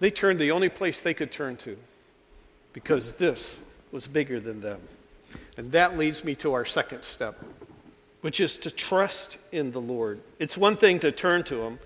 They 0.00 0.10
turned 0.10 0.40
the 0.40 0.50
only 0.50 0.70
place 0.70 1.00
they 1.00 1.14
could 1.14 1.30
turn 1.30 1.56
to 1.58 1.76
because 2.72 3.12
this 3.12 3.58
was 3.92 4.06
bigger 4.06 4.40
than 4.40 4.60
them. 4.60 4.80
And 5.56 5.70
that 5.72 5.98
leads 5.98 6.24
me 6.24 6.34
to 6.36 6.54
our 6.54 6.64
second 6.64 7.02
step, 7.04 7.38
which 8.22 8.40
is 8.40 8.56
to 8.58 8.70
trust 8.70 9.36
in 9.52 9.72
the 9.72 9.80
Lord. 9.80 10.20
It's 10.38 10.56
one 10.56 10.76
thing 10.76 11.00
to 11.00 11.12
turn 11.12 11.44
to 11.44 11.62
Him, 11.62 11.78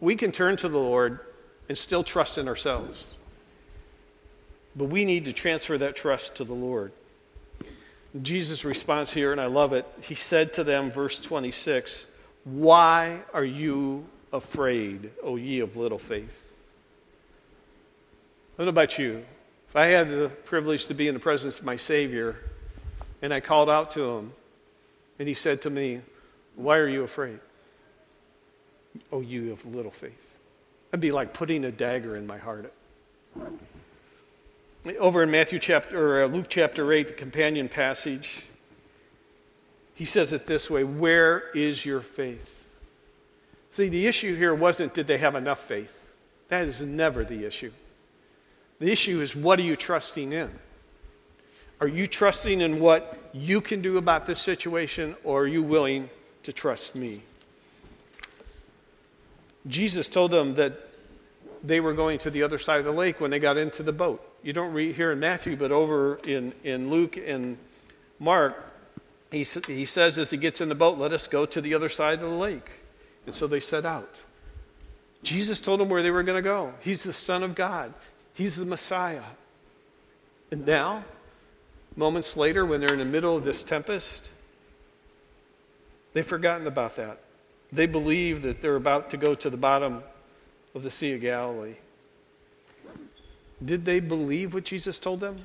we 0.00 0.16
can 0.16 0.32
turn 0.32 0.56
to 0.58 0.68
the 0.68 0.78
Lord 0.78 1.20
and 1.68 1.78
still 1.78 2.04
trust 2.04 2.36
in 2.36 2.48
ourselves. 2.48 3.16
But 4.76 4.86
we 4.86 5.04
need 5.04 5.24
to 5.26 5.32
transfer 5.32 5.78
that 5.78 5.96
trust 5.96 6.34
to 6.36 6.44
the 6.44 6.54
Lord. 6.54 6.92
Jesus' 8.20 8.64
response 8.64 9.12
here, 9.12 9.32
and 9.32 9.40
I 9.40 9.46
love 9.46 9.72
it, 9.72 9.86
he 10.00 10.14
said 10.14 10.52
to 10.54 10.64
them, 10.64 10.90
verse 10.90 11.18
26, 11.20 12.06
Why 12.44 13.20
are 13.32 13.44
you 13.44 14.04
afraid, 14.32 15.10
O 15.22 15.36
ye 15.36 15.60
of 15.60 15.76
little 15.76 15.98
faith? 15.98 16.43
What 18.56 18.68
about 18.68 18.98
you? 18.98 19.24
If 19.68 19.74
I 19.74 19.86
had 19.86 20.08
the 20.08 20.30
privilege 20.44 20.86
to 20.86 20.94
be 20.94 21.08
in 21.08 21.14
the 21.14 21.20
presence 21.20 21.58
of 21.58 21.64
my 21.64 21.76
Savior 21.76 22.36
and 23.20 23.34
I 23.34 23.40
called 23.40 23.68
out 23.68 23.90
to 23.92 24.02
him 24.02 24.32
and 25.18 25.26
he 25.26 25.34
said 25.34 25.62
to 25.62 25.70
me, 25.70 26.00
Why 26.54 26.78
are 26.78 26.88
you 26.88 27.02
afraid? 27.02 27.40
Oh, 29.10 29.20
you 29.20 29.52
of 29.52 29.66
little 29.66 29.90
faith. 29.90 30.12
That'd 30.90 31.00
be 31.00 31.10
like 31.10 31.32
putting 31.32 31.64
a 31.64 31.72
dagger 31.72 32.14
in 32.14 32.28
my 32.28 32.38
heart. 32.38 32.72
Over 35.00 35.24
in 35.24 35.30
Matthew 35.32 35.58
chapter, 35.58 36.20
or 36.20 36.22
uh, 36.22 36.26
Luke 36.28 36.46
chapter 36.48 36.92
8, 36.92 37.08
the 37.08 37.14
companion 37.14 37.68
passage, 37.68 38.42
he 39.94 40.04
says 40.04 40.32
it 40.32 40.46
this 40.46 40.70
way 40.70 40.84
Where 40.84 41.50
is 41.54 41.84
your 41.84 42.00
faith? 42.00 42.54
See, 43.72 43.88
the 43.88 44.06
issue 44.06 44.36
here 44.36 44.54
wasn't 44.54 44.94
did 44.94 45.08
they 45.08 45.18
have 45.18 45.34
enough 45.34 45.66
faith? 45.66 45.92
That 46.48 46.68
is 46.68 46.80
never 46.80 47.24
the 47.24 47.44
issue. 47.44 47.72
The 48.80 48.90
issue 48.90 49.20
is 49.20 49.34
what 49.34 49.58
are 49.58 49.62
you 49.62 49.76
trusting 49.76 50.32
in? 50.32 50.50
Are 51.80 51.88
you 51.88 52.06
trusting 52.06 52.60
in 52.60 52.80
what 52.80 53.30
you 53.32 53.60
can 53.60 53.82
do 53.82 53.98
about 53.98 54.26
this 54.26 54.40
situation, 54.40 55.16
or 55.24 55.42
are 55.42 55.46
you 55.46 55.62
willing 55.62 56.08
to 56.44 56.52
trust 56.52 56.94
me? 56.94 57.22
Jesus 59.66 60.08
told 60.08 60.30
them 60.30 60.54
that 60.54 60.78
they 61.62 61.80
were 61.80 61.94
going 61.94 62.18
to 62.20 62.30
the 62.30 62.42
other 62.42 62.58
side 62.58 62.78
of 62.78 62.84
the 62.84 62.92
lake 62.92 63.20
when 63.20 63.30
they 63.30 63.38
got 63.38 63.56
into 63.56 63.82
the 63.82 63.92
boat. 63.92 64.22
You 64.42 64.52
don't 64.52 64.72
read 64.72 64.94
here 64.94 65.12
in 65.12 65.20
Matthew, 65.20 65.56
but 65.56 65.72
over 65.72 66.16
in, 66.16 66.52
in 66.62 66.90
Luke 66.90 67.16
and 67.16 67.56
Mark, 68.18 68.62
he, 69.30 69.44
he 69.66 69.86
says 69.86 70.18
as 70.18 70.30
he 70.30 70.36
gets 70.36 70.60
in 70.60 70.68
the 70.68 70.74
boat, 70.74 70.98
Let 70.98 71.12
us 71.12 71.26
go 71.26 71.46
to 71.46 71.60
the 71.60 71.74
other 71.74 71.88
side 71.88 72.14
of 72.14 72.30
the 72.30 72.36
lake. 72.36 72.70
And 73.26 73.34
so 73.34 73.46
they 73.46 73.60
set 73.60 73.86
out. 73.86 74.20
Jesus 75.22 75.58
told 75.58 75.80
them 75.80 75.88
where 75.88 76.02
they 76.02 76.10
were 76.10 76.22
going 76.22 76.36
to 76.36 76.42
go. 76.42 76.74
He's 76.80 77.02
the 77.02 77.14
Son 77.14 77.42
of 77.42 77.54
God, 77.54 77.94
He's 78.34 78.56
the 78.56 78.64
Messiah. 78.64 79.22
And 80.50 80.66
now, 80.66 81.04
moments 81.96 82.36
later, 82.36 82.66
when 82.66 82.80
they're 82.80 82.92
in 82.92 82.98
the 82.98 83.04
middle 83.04 83.36
of 83.36 83.44
this 83.44 83.64
tempest, 83.64 84.28
they've 86.12 86.26
forgotten 86.26 86.66
about 86.66 86.96
that. 86.96 87.20
They 87.72 87.86
believe 87.86 88.42
that 88.42 88.60
they're 88.60 88.76
about 88.76 89.10
to 89.10 89.16
go 89.16 89.34
to 89.34 89.50
the 89.50 89.56
bottom 89.56 90.02
of 90.74 90.82
the 90.82 90.90
Sea 90.90 91.14
of 91.14 91.20
Galilee. 91.20 91.76
Did 93.64 93.84
they 93.84 94.00
believe 94.00 94.52
what 94.52 94.64
Jesus 94.64 94.98
told 94.98 95.20
them? 95.20 95.44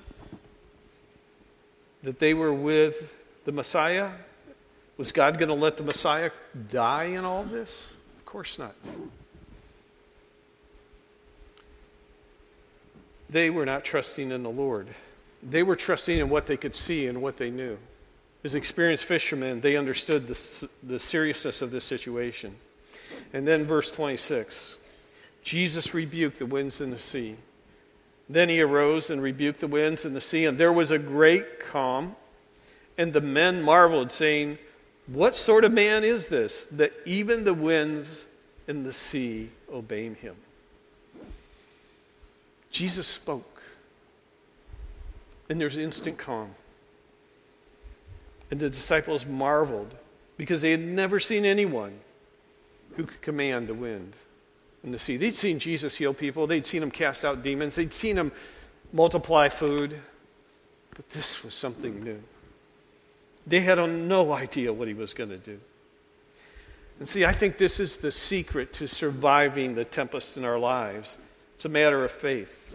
That 2.04 2.20
they 2.20 2.34
were 2.34 2.54
with 2.54 3.14
the 3.46 3.52
Messiah? 3.52 4.12
Was 4.98 5.12
God 5.12 5.38
going 5.38 5.50
to 5.50 5.56
let 5.56 5.78
the 5.78 5.84
Messiah 5.84 6.32
die 6.72 7.06
in 7.06 7.24
all 7.24 7.44
this? 7.44 7.88
Of 8.18 8.26
course 8.26 8.60
not. 8.60 8.76
They 13.30 13.50
were 13.50 13.66
not 13.66 13.86
trusting 13.86 14.32
in 14.32 14.44
the 14.44 14.50
Lord. 14.50 14.88
They 15.44 15.64
were 15.64 15.76
trusting 15.76 16.18
in 16.18 16.30
what 16.30 16.48
they 16.48 16.58
could 16.58 16.76
see 16.76 17.08
and 17.08 17.22
what 17.22 17.38
they 17.38 17.52
knew. 17.52 17.78
As 18.44 18.56
experienced 18.56 19.06
fishermen, 19.06 19.62
they 19.62 19.76
understood 19.76 20.28
the, 20.28 20.70
the 20.84 21.00
seriousness 21.00 21.62
of 21.62 21.72
this 21.72 21.84
situation. 21.84 22.56
And 23.34 23.48
then, 23.48 23.66
verse 23.66 23.92
26 23.92 24.78
Jesus 25.44 25.94
rebuked 25.94 26.40
the 26.40 26.46
winds 26.46 26.82
and 26.82 26.92
the 26.92 27.00
sea. 27.00 27.36
Then 28.30 28.50
he 28.50 28.62
arose 28.62 29.10
and 29.10 29.22
rebuked 29.22 29.60
the 29.60 29.68
winds 29.68 30.06
and 30.06 30.16
the 30.16 30.22
sea, 30.22 30.46
and 30.46 30.58
there 30.58 30.74
was 30.74 30.92
a 30.92 31.00
great 31.00 31.60
calm. 31.60 32.16
And 32.98 33.14
the 33.14 33.22
men 33.22 33.62
marveled, 33.62 34.12
saying, 34.12 34.58
What 35.08 35.36
sort 35.36 35.64
of 35.64 35.72
man 35.72 36.04
is 36.04 36.28
this, 36.28 36.66
that 36.72 36.92
even 37.06 37.44
the 37.44 37.54
winds 37.54 38.26
and 38.68 38.86
the 38.86 38.94
sea 38.94 39.50
obey 39.72 40.14
him? 40.14 40.36
Jesus 42.72 43.08
spoke, 43.08 43.62
and 45.50 45.60
there's 45.60 45.78
instant 45.78 46.18
calm. 46.18 46.52
And 48.52 48.60
the 48.60 48.70
disciples 48.70 49.26
marveled 49.26 49.94
because 50.38 50.62
they 50.62 50.72
had 50.72 50.80
never 50.80 51.20
seen 51.20 51.46
anyone 51.46 52.00
who 52.96 53.06
could 53.06 53.22
command 53.22 53.68
the 53.68 53.74
wind 53.74 54.16
and 54.84 54.94
the 54.94 55.00
sea. 55.00 55.18
They'd 55.18 55.36
seen 55.36 55.60
Jesus 55.60 55.96
heal 55.96 56.14
people, 56.14 56.48
they'd 56.48 56.66
seen 56.66 56.82
him 56.82 56.92
cast 56.92 57.26
out 57.26 57.44
demons, 57.44 57.76
they'd 57.76 57.94
seen 57.94 58.18
him 58.18 58.32
multiply 58.92 59.50
food, 59.50 60.00
but 60.96 61.10
this 61.12 61.44
was 61.44 61.54
something 61.54 62.04
new. 62.04 62.22
They 63.46 63.62
had 63.62 63.78
no 63.78 64.32
idea 64.32 64.72
what 64.74 64.88
he 64.88 64.94
was 64.94 65.14
going 65.14 65.30
to 65.30 65.38
do. 65.38 65.60
And 67.00 67.08
see, 67.08 67.26
I 67.26 67.34
think 67.34 67.58
this 67.58 67.80
is 67.80 67.98
the 67.98 68.12
secret 68.12 68.74
to 68.74 68.88
surviving 68.88 69.76
the 69.76 69.86
tempest 69.86 70.38
in 70.38 70.44
our 70.44 70.60
lives. 70.60 71.18
It's 71.60 71.66
a 71.66 71.68
matter 71.68 72.06
of 72.06 72.12
faith. 72.12 72.74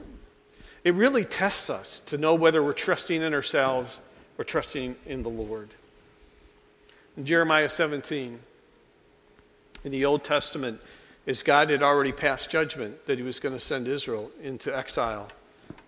It 0.85 0.93
really 0.93 1.25
tests 1.25 1.71
us 1.71 2.03
to 2.05 2.19
know 2.19 2.35
whether 2.35 2.63
we're 2.63 2.75
trusting 2.75 3.23
in 3.23 3.33
ourselves 3.33 3.99
or 4.37 4.45
trusting 4.45 4.97
in 5.07 5.23
the 5.23 5.31
Lord. 5.31 5.71
In 7.17 7.25
Jeremiah 7.25 7.71
17, 7.71 8.39
in 9.85 9.91
the 9.91 10.05
Old 10.05 10.23
Testament, 10.23 10.83
as 11.27 11.43
God 11.43 11.71
had 11.71 11.83
already 11.83 12.13
passed 12.13 12.51
judgment 12.51 13.07
that 13.07 13.17
he 13.17 13.25
was 13.25 13.41
going 13.41 13.55
to 13.55 13.59
send 13.59 13.89
Israel 13.89 14.31
into 14.43 14.77
exile, 14.77 15.29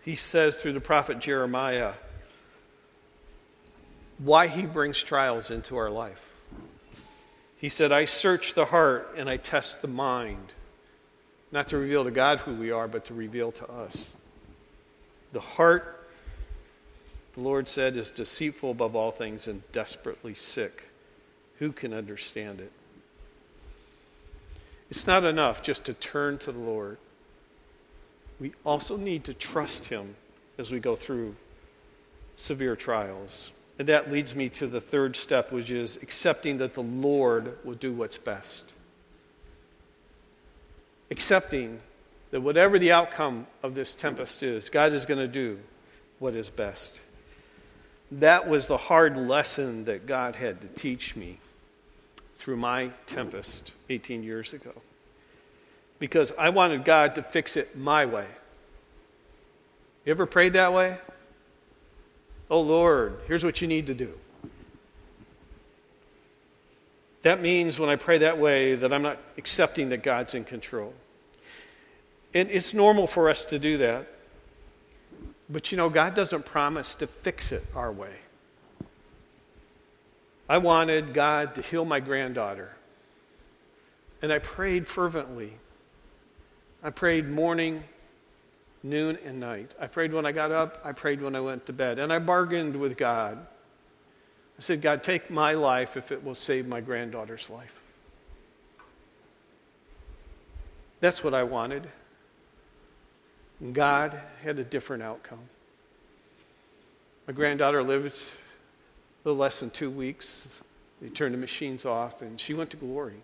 he 0.00 0.14
says 0.14 0.59
through 0.59 0.72
the 0.72 0.80
prophet 0.80 1.18
Jeremiah 1.18 1.92
why 4.16 4.46
he 4.46 4.62
brings 4.62 5.02
trials 5.02 5.50
into 5.50 5.76
our 5.76 5.90
life. 5.90 6.22
He 7.59 7.68
said, 7.68 7.92
I 7.92 8.06
search 8.06 8.54
the 8.54 8.64
heart 8.64 9.16
and 9.18 9.28
I 9.28 9.37
test 9.37 9.82
the 9.82 9.88
mind, 9.88 10.54
not 11.52 11.68
to 11.68 11.78
reveal 11.78 12.04
to 12.04 12.11
God 12.11 12.38
who 12.40 12.54
we 12.54 12.70
are, 12.70 12.88
but 12.88 13.04
to 13.06 13.14
reveal 13.14 13.52
to 13.52 13.70
us. 13.70 14.11
The 15.32 15.40
heart 15.40 15.96
the 17.37 17.42
Lord 17.42 17.68
said, 17.68 17.96
is 17.98 18.11
deceitful 18.11 18.70
above 18.70 18.96
all 18.96 19.11
things 19.11 19.46
and 19.46 19.62
desperately 19.70 20.35
sick. 20.35 20.85
Who 21.59 21.70
can 21.70 21.92
understand 21.92 22.61
it? 22.61 22.72
It's 24.90 25.06
not 25.06 25.22
enough 25.24 25.62
just 25.62 25.85
to 25.85 25.94
turn 25.94 26.38
to 26.38 26.52
the 26.52 26.59
Lord. 26.59 26.96
We 28.40 28.52
also 28.64 28.96
need 28.96 29.24
to 29.24 29.35
trust 29.35 29.87
Him 29.87 30.16
as 30.56 30.70
we 30.70 30.80
go 30.80 30.96
through 30.96 31.37
severe 32.37 32.74
trials. 32.74 33.50
And 33.78 33.88
that 33.88 34.11
leads 34.11 34.35
me 34.35 34.48
to 34.50 34.66
the 34.66 34.80
third 34.80 35.14
step, 35.14 35.52
which 35.52 35.70
is 35.70 35.96
accepting 35.96 36.56
that 36.59 36.72
the 36.72 36.82
Lord 36.82 37.59
will 37.64 37.74
do 37.74 37.92
what's 37.92 38.16
best. 38.16 38.72
Accepting 41.11 41.81
that 42.31 42.40
whatever 42.40 42.79
the 42.79 42.92
outcome 42.92 43.47
of 43.62 43.75
this 43.75 43.95
tempest 43.95 44.42
is, 44.42 44.69
God 44.69 44.92
is 44.92 45.05
going 45.05 45.21
to 45.21 45.29
do 45.29 45.59
what 46.19 46.35
is 46.35 46.51
best. 46.51 47.01
That 48.12 48.49
was 48.49 48.66
the 48.66 48.77
hard 48.77 49.16
lesson 49.16 49.85
that 49.85 50.07
God 50.07 50.35
had 50.35 50.61
to 50.61 50.69
teach 50.69 51.16
me 51.16 51.38
through 52.38 52.57
my 52.57 52.90
tempest 53.07 53.73
18 53.88 54.23
years 54.23 54.53
ago. 54.53 54.73
Because 55.99 56.33
I 56.38 56.51
wanted 56.51 56.85
God 56.85 57.14
to 57.14 57.23
fix 57.23 57.57
it 57.57 57.77
my 57.77 58.07
way. 58.07 58.27
You 60.05 60.11
ever 60.11 60.27
prayed 60.27 60.53
that 60.53 60.73
way? 60.73 60.99
Oh 62.49 62.61
Lord, 62.61 63.19
here's 63.27 63.45
what 63.45 63.61
you 63.61 63.66
need 63.66 63.88
to 63.88 63.95
do. 63.95 64.12
That 67.27 67.43
means 67.43 67.77
when 67.77 67.89
I 67.89 67.97
pray 67.97 68.19
that 68.19 68.39
way 68.39 68.77
that 68.77 68.93
I'm 68.93 69.03
not 69.03 69.19
accepting 69.37 69.89
that 69.89 70.05
God's 70.05 70.37
in 70.37 70.45
control. 70.45 70.95
And 72.33 72.49
it's 72.53 72.73
normal 72.73 73.09
for 73.09 73.29
us 73.29 73.47
to 73.47 73.59
do 73.59 73.79
that. 73.79 74.07
But 75.51 75.73
you 75.73 75.77
know, 75.77 75.89
God 75.89 76.15
doesn't 76.15 76.47
promise 76.47 76.95
to 76.95 77.09
fix 77.09 77.51
it 77.51 77.65
our 77.75 77.91
way. 77.91 78.15
I 80.49 80.59
wanted 80.59 81.15
God 81.15 81.57
to 81.57 81.62
heal 81.62 81.85
my 81.85 81.99
granddaughter. 81.99 82.71
And 84.23 84.33
I 84.33 84.39
prayed 84.39 84.87
fervently. 84.87 85.53
I 86.81 86.91
prayed 86.91 87.29
morning, 87.29 87.83
noon, 88.85 89.19
and 89.25 89.41
night. 89.41 89.75
I 89.81 89.89
prayed 89.89 90.12
when 90.12 90.27
I 90.27 90.31
got 90.31 90.53
up. 90.53 90.81
I 90.85 90.93
prayed 90.93 91.21
when 91.21 91.35
I 91.35 91.41
went 91.41 91.67
to 91.67 91.73
bed. 91.73 91.99
And 91.99 92.12
I 92.12 92.21
bargained 92.21 92.77
with 92.77 92.97
God. 92.97 93.45
I 94.59 94.62
said, 94.62 94.81
God, 94.81 95.03
take 95.03 95.31
my 95.31 95.53
life 95.53 95.97
if 95.97 96.11
it 96.12 96.25
will 96.25 96.35
save 96.35 96.66
my 96.66 96.81
granddaughter's 96.81 97.51
life. 97.51 97.75
That's 101.01 101.23
what 101.23 101.35
I 101.35 101.42
wanted. 101.42 101.87
God 103.73 104.19
had 104.42 104.59
a 104.59 104.64
different 104.64 105.03
outcome. 105.03 105.40
My 107.27 107.33
granddaughter 107.33 107.83
lived 107.83 108.14
a 108.14 109.29
little 109.29 109.38
less 109.38 109.61
than 109.61 109.71
two 109.71 109.90
weeks. 109.90 110.49
They 111.03 111.09
turned 111.09 111.35
the 111.35 111.38
machines 111.38 111.85
off, 111.85 112.23
and 112.23 112.40
she 112.40 112.55
went 112.55 112.71
to 112.71 112.77
glory. 112.77 113.21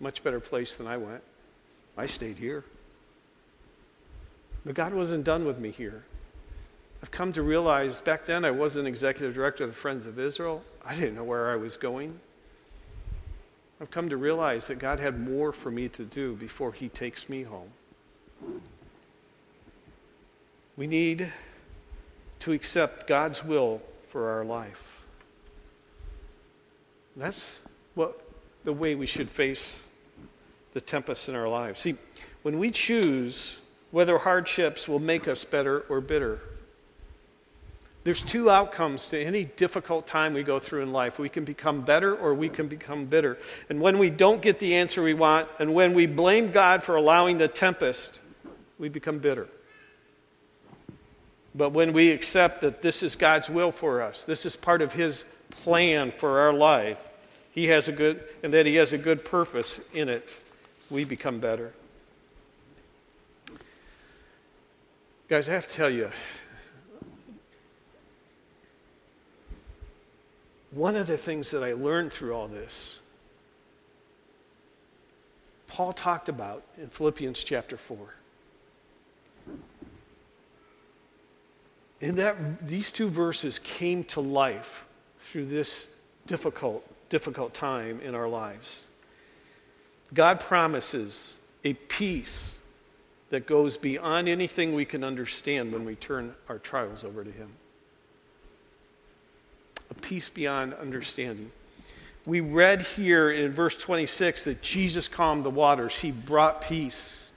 Much 0.00 0.24
better 0.24 0.40
place 0.40 0.74
than 0.74 0.86
I 0.86 0.96
went. 0.96 1.22
I 1.96 2.06
stayed 2.06 2.36
here. 2.36 2.64
But 4.64 4.74
God 4.74 4.92
wasn't 4.92 5.24
done 5.24 5.44
with 5.44 5.58
me 5.58 5.70
here. 5.70 6.04
I've 7.06 7.12
come 7.12 7.32
to 7.34 7.42
realize 7.42 8.00
back 8.00 8.26
then 8.26 8.44
I 8.44 8.50
wasn't 8.50 8.88
executive 8.88 9.32
director 9.32 9.62
of 9.62 9.70
the 9.70 9.76
Friends 9.76 10.06
of 10.06 10.18
Israel. 10.18 10.64
I 10.84 10.96
didn't 10.96 11.14
know 11.14 11.22
where 11.22 11.52
I 11.52 11.54
was 11.54 11.76
going. 11.76 12.18
I've 13.80 13.92
come 13.92 14.08
to 14.08 14.16
realize 14.16 14.66
that 14.66 14.80
God 14.80 14.98
had 14.98 15.20
more 15.20 15.52
for 15.52 15.70
me 15.70 15.88
to 15.90 16.04
do 16.04 16.34
before 16.34 16.72
He 16.72 16.88
takes 16.88 17.28
me 17.28 17.44
home. 17.44 17.70
We 20.76 20.88
need 20.88 21.32
to 22.40 22.50
accept 22.50 23.06
God's 23.06 23.44
will 23.44 23.80
for 24.08 24.28
our 24.28 24.44
life. 24.44 24.82
That's 27.16 27.60
what 27.94 28.20
the 28.64 28.72
way 28.72 28.96
we 28.96 29.06
should 29.06 29.30
face 29.30 29.78
the 30.72 30.80
tempests 30.80 31.28
in 31.28 31.36
our 31.36 31.48
lives. 31.48 31.82
See, 31.82 31.94
when 32.42 32.58
we 32.58 32.72
choose 32.72 33.58
whether 33.92 34.18
hardships 34.18 34.88
will 34.88 34.98
make 34.98 35.28
us 35.28 35.44
better 35.44 35.84
or 35.88 36.00
bitter, 36.00 36.40
there's 38.06 38.22
two 38.22 38.48
outcomes 38.48 39.08
to 39.08 39.20
any 39.20 39.42
difficult 39.42 40.06
time 40.06 40.32
we 40.32 40.44
go 40.44 40.60
through 40.60 40.80
in 40.82 40.92
life. 40.92 41.18
We 41.18 41.28
can 41.28 41.44
become 41.44 41.80
better 41.80 42.14
or 42.14 42.34
we 42.34 42.48
can 42.48 42.68
become 42.68 43.06
bitter. 43.06 43.36
And 43.68 43.80
when 43.80 43.98
we 43.98 44.10
don't 44.10 44.40
get 44.40 44.60
the 44.60 44.76
answer 44.76 45.02
we 45.02 45.12
want, 45.12 45.48
and 45.58 45.74
when 45.74 45.92
we 45.92 46.06
blame 46.06 46.52
God 46.52 46.84
for 46.84 46.94
allowing 46.94 47.36
the 47.36 47.48
tempest, 47.48 48.20
we 48.78 48.88
become 48.88 49.18
bitter. 49.18 49.48
But 51.52 51.70
when 51.70 51.92
we 51.92 52.12
accept 52.12 52.60
that 52.60 52.80
this 52.80 53.02
is 53.02 53.16
God's 53.16 53.50
will 53.50 53.72
for 53.72 54.00
us, 54.00 54.22
this 54.22 54.46
is 54.46 54.54
part 54.54 54.82
of 54.82 54.92
His 54.92 55.24
plan 55.50 56.12
for 56.12 56.38
our 56.38 56.52
life, 56.52 57.00
He 57.50 57.66
has 57.66 57.88
a 57.88 57.92
good, 57.92 58.22
and 58.44 58.54
that 58.54 58.66
He 58.66 58.76
has 58.76 58.92
a 58.92 58.98
good 58.98 59.24
purpose 59.24 59.80
in 59.92 60.08
it, 60.08 60.32
we 60.90 61.02
become 61.02 61.40
better. 61.40 61.72
Guys, 65.28 65.48
I 65.48 65.54
have 65.54 65.68
to 65.68 65.74
tell 65.74 65.90
you, 65.90 66.12
one 70.76 70.94
of 70.94 71.06
the 71.06 71.16
things 71.16 71.50
that 71.52 71.64
I 71.64 71.72
learned 71.72 72.12
through 72.12 72.34
all 72.34 72.48
this, 72.48 72.98
Paul 75.68 75.94
talked 75.94 76.28
about 76.28 76.62
in 76.76 76.88
Philippians 76.88 77.42
chapter 77.42 77.78
4. 77.78 77.98
And 82.02 82.18
that 82.18 82.68
these 82.68 82.92
two 82.92 83.08
verses 83.08 83.58
came 83.58 84.04
to 84.04 84.20
life 84.20 84.84
through 85.18 85.46
this 85.46 85.86
difficult, 86.26 86.84
difficult 87.08 87.54
time 87.54 88.00
in 88.02 88.14
our 88.14 88.28
lives. 88.28 88.84
God 90.12 90.40
promises 90.40 91.36
a 91.64 91.72
peace 91.72 92.58
that 93.30 93.46
goes 93.46 93.78
beyond 93.78 94.28
anything 94.28 94.74
we 94.74 94.84
can 94.84 95.02
understand 95.02 95.72
when 95.72 95.86
we 95.86 95.94
turn 95.94 96.34
our 96.50 96.58
trials 96.58 97.02
over 97.02 97.24
to 97.24 97.30
Him. 97.32 97.48
A 99.90 99.94
peace 99.94 100.28
beyond 100.28 100.74
understanding. 100.74 101.50
We 102.24 102.40
read 102.40 102.82
here 102.82 103.30
in 103.30 103.52
verse 103.52 103.76
26 103.76 104.44
that 104.44 104.62
Jesus 104.62 105.06
calmed 105.06 105.44
the 105.44 105.50
waters, 105.50 105.94
He 105.94 106.10
brought 106.10 106.62
peace. 106.62 107.30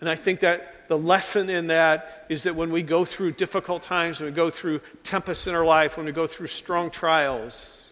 And 0.00 0.10
I 0.10 0.16
think 0.16 0.40
that 0.40 0.88
the 0.88 0.98
lesson 0.98 1.48
in 1.48 1.68
that 1.68 2.26
is 2.28 2.42
that 2.42 2.56
when 2.56 2.72
we 2.72 2.82
go 2.82 3.04
through 3.04 3.32
difficult 3.32 3.84
times, 3.84 4.18
when 4.18 4.28
we 4.28 4.34
go 4.34 4.50
through 4.50 4.80
tempests 5.04 5.46
in 5.46 5.54
our 5.54 5.64
life, 5.64 5.96
when 5.96 6.06
we 6.06 6.12
go 6.12 6.26
through 6.26 6.48
strong 6.48 6.90
trials, 6.90 7.82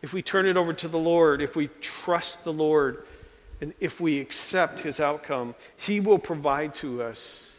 if 0.00 0.12
we 0.12 0.22
turn 0.22 0.46
it 0.46 0.56
over 0.56 0.72
to 0.72 0.88
the 0.88 0.98
Lord, 0.98 1.42
if 1.42 1.56
we 1.56 1.68
trust 1.80 2.44
the 2.44 2.52
Lord, 2.52 3.04
and 3.60 3.74
if 3.80 4.00
we 4.00 4.20
accept 4.20 4.80
his 4.80 5.00
outcome, 5.00 5.54
he 5.76 5.98
will 5.98 6.18
provide 6.18 6.74
to 6.76 7.02
us 7.02 7.50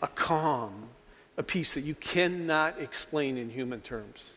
a 0.00 0.08
calm, 0.08 0.88
a 1.36 1.42
peace 1.42 1.74
that 1.74 1.82
you 1.82 1.94
cannot 1.94 2.80
explain 2.80 3.36
in 3.36 3.50
human 3.50 3.80
terms. 3.80 4.30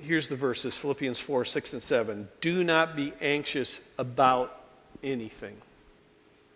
Here's 0.00 0.28
the 0.28 0.36
verses 0.36 0.76
Philippians 0.76 1.18
4 1.18 1.44
6 1.44 1.72
and 1.72 1.82
7. 1.82 2.28
Do 2.40 2.62
not 2.62 2.94
be 2.94 3.12
anxious 3.20 3.80
about 3.98 4.60
anything. 5.02 5.56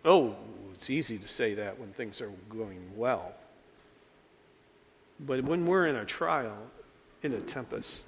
Oh, 0.05 0.35
it's 0.73 0.89
easy 0.89 1.17
to 1.17 1.27
say 1.27 1.55
that 1.55 1.79
when 1.79 1.91
things 1.93 2.21
are 2.21 2.31
going 2.49 2.81
well. 2.95 3.33
But 5.19 5.43
when 5.43 5.65
we're 5.65 5.87
in 5.87 5.95
a 5.95 6.05
trial, 6.05 6.57
in 7.23 7.33
a 7.33 7.41
tempest. 7.41 8.05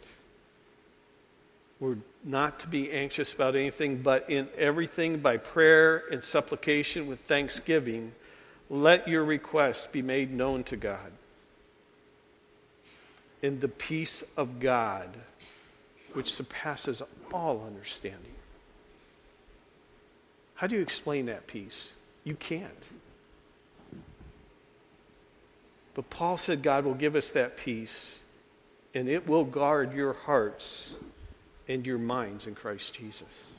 We're 1.79 1.97
not 2.23 2.59
to 2.59 2.67
be 2.67 2.91
anxious 2.91 3.33
about 3.33 3.55
anything, 3.55 3.97
but 3.97 4.29
in 4.29 4.47
everything 4.57 5.19
by 5.19 5.37
prayer 5.37 6.03
and 6.11 6.23
supplication 6.23 7.07
with 7.07 7.19
thanksgiving, 7.21 8.11
let 8.69 9.07
your 9.07 9.23
requests 9.23 9.85
be 9.85 10.01
made 10.01 10.31
known 10.31 10.63
to 10.65 10.75
God. 10.75 11.11
In 13.41 13.59
the 13.59 13.67
peace 13.67 14.23
of 14.37 14.59
God, 14.59 15.09
which 16.13 16.33
surpasses 16.33 17.01
all 17.31 17.63
understanding. 17.65 18.33
How 20.55 20.67
do 20.67 20.75
you 20.75 20.81
explain 20.81 21.25
that 21.25 21.45
peace? 21.45 21.91
You 22.23 22.35
can't. 22.35 22.71
But 25.93 26.09
Paul 26.09 26.37
said 26.37 26.63
God 26.63 26.85
will 26.85 26.93
give 26.93 27.15
us 27.15 27.29
that 27.31 27.57
peace 27.57 28.19
and 28.93 29.09
it 29.09 29.27
will 29.27 29.43
guard 29.43 29.93
your 29.93 30.13
hearts 30.13 30.91
and 31.67 31.85
your 31.85 31.97
minds 31.97 32.47
in 32.47 32.55
Christ 32.55 32.93
Jesus. 32.93 33.49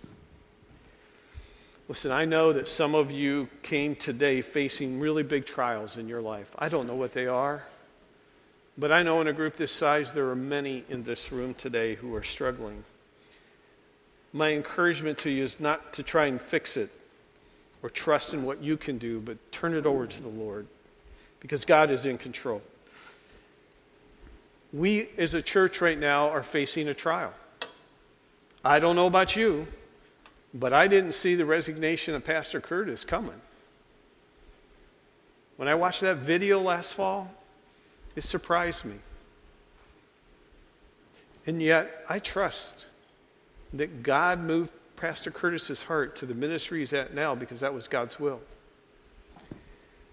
Listen, 1.88 2.10
I 2.10 2.24
know 2.24 2.52
that 2.52 2.68
some 2.68 2.94
of 2.94 3.10
you 3.10 3.48
came 3.62 3.94
today 3.94 4.42
facing 4.42 4.98
really 4.98 5.22
big 5.22 5.46
trials 5.46 5.96
in 5.96 6.08
your 6.08 6.20
life. 6.20 6.48
I 6.58 6.68
don't 6.68 6.86
know 6.86 6.96
what 6.96 7.12
they 7.12 7.26
are, 7.26 7.64
but 8.76 8.90
I 8.90 9.02
know 9.02 9.20
in 9.20 9.28
a 9.28 9.32
group 9.32 9.56
this 9.56 9.72
size, 9.72 10.12
there 10.12 10.28
are 10.28 10.36
many 10.36 10.84
in 10.88 11.04
this 11.04 11.30
room 11.30 11.54
today 11.54 11.94
who 11.94 12.14
are 12.14 12.24
struggling. 12.24 12.82
My 14.32 14.52
encouragement 14.52 15.18
to 15.18 15.30
you 15.30 15.44
is 15.44 15.60
not 15.60 15.92
to 15.94 16.02
try 16.02 16.26
and 16.26 16.40
fix 16.40 16.76
it 16.76 16.90
or 17.82 17.90
trust 17.90 18.34
in 18.34 18.42
what 18.42 18.62
you 18.62 18.76
can 18.76 18.98
do, 18.98 19.20
but 19.20 19.36
turn 19.52 19.74
it 19.74 19.86
over 19.86 20.06
to 20.06 20.22
the 20.22 20.28
Lord 20.28 20.66
because 21.40 21.64
God 21.64 21.90
is 21.90 22.04
in 22.04 22.18
control 22.18 22.60
we 24.76 25.08
as 25.16 25.34
a 25.34 25.42
church 25.42 25.80
right 25.80 25.98
now 25.98 26.28
are 26.28 26.42
facing 26.42 26.88
a 26.88 26.94
trial. 26.94 27.32
I 28.64 28.78
don't 28.78 28.96
know 28.96 29.06
about 29.06 29.36
you, 29.36 29.66
but 30.58 30.72
I 30.72 30.88
didn't 30.88 31.12
see 31.12 31.34
the 31.34 31.44
resignation 31.44 32.14
of 32.14 32.24
Pastor 32.24 32.60
Curtis 32.60 33.04
coming. 33.04 33.40
When 35.56 35.68
I 35.68 35.74
watched 35.74 36.00
that 36.00 36.18
video 36.18 36.60
last 36.60 36.94
fall, 36.94 37.30
it 38.14 38.22
surprised 38.22 38.84
me. 38.84 38.96
And 41.46 41.62
yet, 41.62 42.04
I 42.08 42.18
trust 42.18 42.86
that 43.74 44.02
God 44.02 44.40
moved 44.40 44.70
Pastor 44.96 45.30
Curtis's 45.30 45.82
heart 45.82 46.16
to 46.16 46.26
the 46.26 46.34
ministry 46.34 46.80
he's 46.80 46.92
at 46.92 47.14
now 47.14 47.34
because 47.34 47.60
that 47.60 47.72
was 47.72 47.86
God's 47.86 48.18
will. 48.18 48.40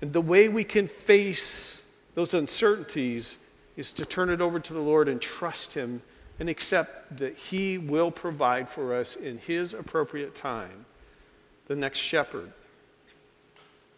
And 0.01 0.12
the 0.12 0.21
way 0.21 0.49
we 0.49 0.65
can 0.65 0.88
face 0.88 1.82
those 2.15 2.34
uncertainties 2.34 3.38
is 3.77 3.93
to 3.93 4.06
turn 4.06 4.29
it 4.29 4.41
over 4.41 4.60
to 4.60 4.73
the 4.73 4.79
Lord 4.79 5.08
and 5.08 5.21
trust 5.21 5.73
Him 5.73 6.01
and 6.39 6.50
accept 6.50 7.17
that 7.17 7.36
He 7.36 7.78
will 7.78 8.12
provide 8.12 8.69
for 8.69 8.96
us 8.96 9.15
in 9.15 9.38
His 9.38 9.74
appropriate 9.74 10.36
time 10.36 10.86
the 11.67 11.76
next 11.76 12.00
shepherd 12.00 12.52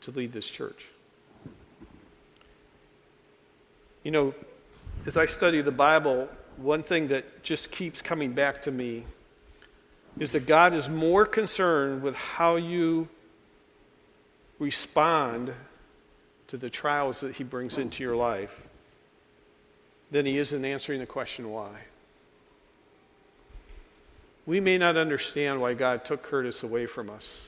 to 0.01 0.11
lead 0.11 0.31
this 0.31 0.49
church. 0.49 0.85
You 4.03 4.11
know, 4.11 4.35
as 5.05 5.17
I 5.17 5.25
study 5.25 5.61
the 5.61 5.71
Bible, 5.71 6.29
one 6.57 6.83
thing 6.83 7.07
that 7.07 7.43
just 7.43 7.71
keeps 7.71 8.01
coming 8.01 8.33
back 8.33 8.61
to 8.63 8.71
me 8.71 9.03
is 10.19 10.31
that 10.31 10.45
God 10.45 10.73
is 10.73 10.87
more 10.87 11.25
concerned 11.25 12.01
with 12.01 12.15
how 12.15 12.55
you 12.55 13.07
respond 14.59 15.51
to 16.47 16.57
the 16.57 16.69
trials 16.69 17.19
that 17.21 17.35
He 17.35 17.43
brings 17.43 17.77
into 17.77 18.03
your 18.03 18.15
life 18.15 18.55
than 20.11 20.25
he 20.25 20.37
is 20.37 20.53
in 20.53 20.63
answering 20.63 20.99
the 20.99 21.05
question 21.05 21.49
why. 21.49 21.71
We 24.45 24.59
may 24.59 24.77
not 24.77 24.97
understand 24.97 25.59
why 25.59 25.73
God 25.73 26.05
took 26.05 26.23
Curtis 26.23 26.63
away 26.63 26.85
from 26.85 27.09
us, 27.09 27.47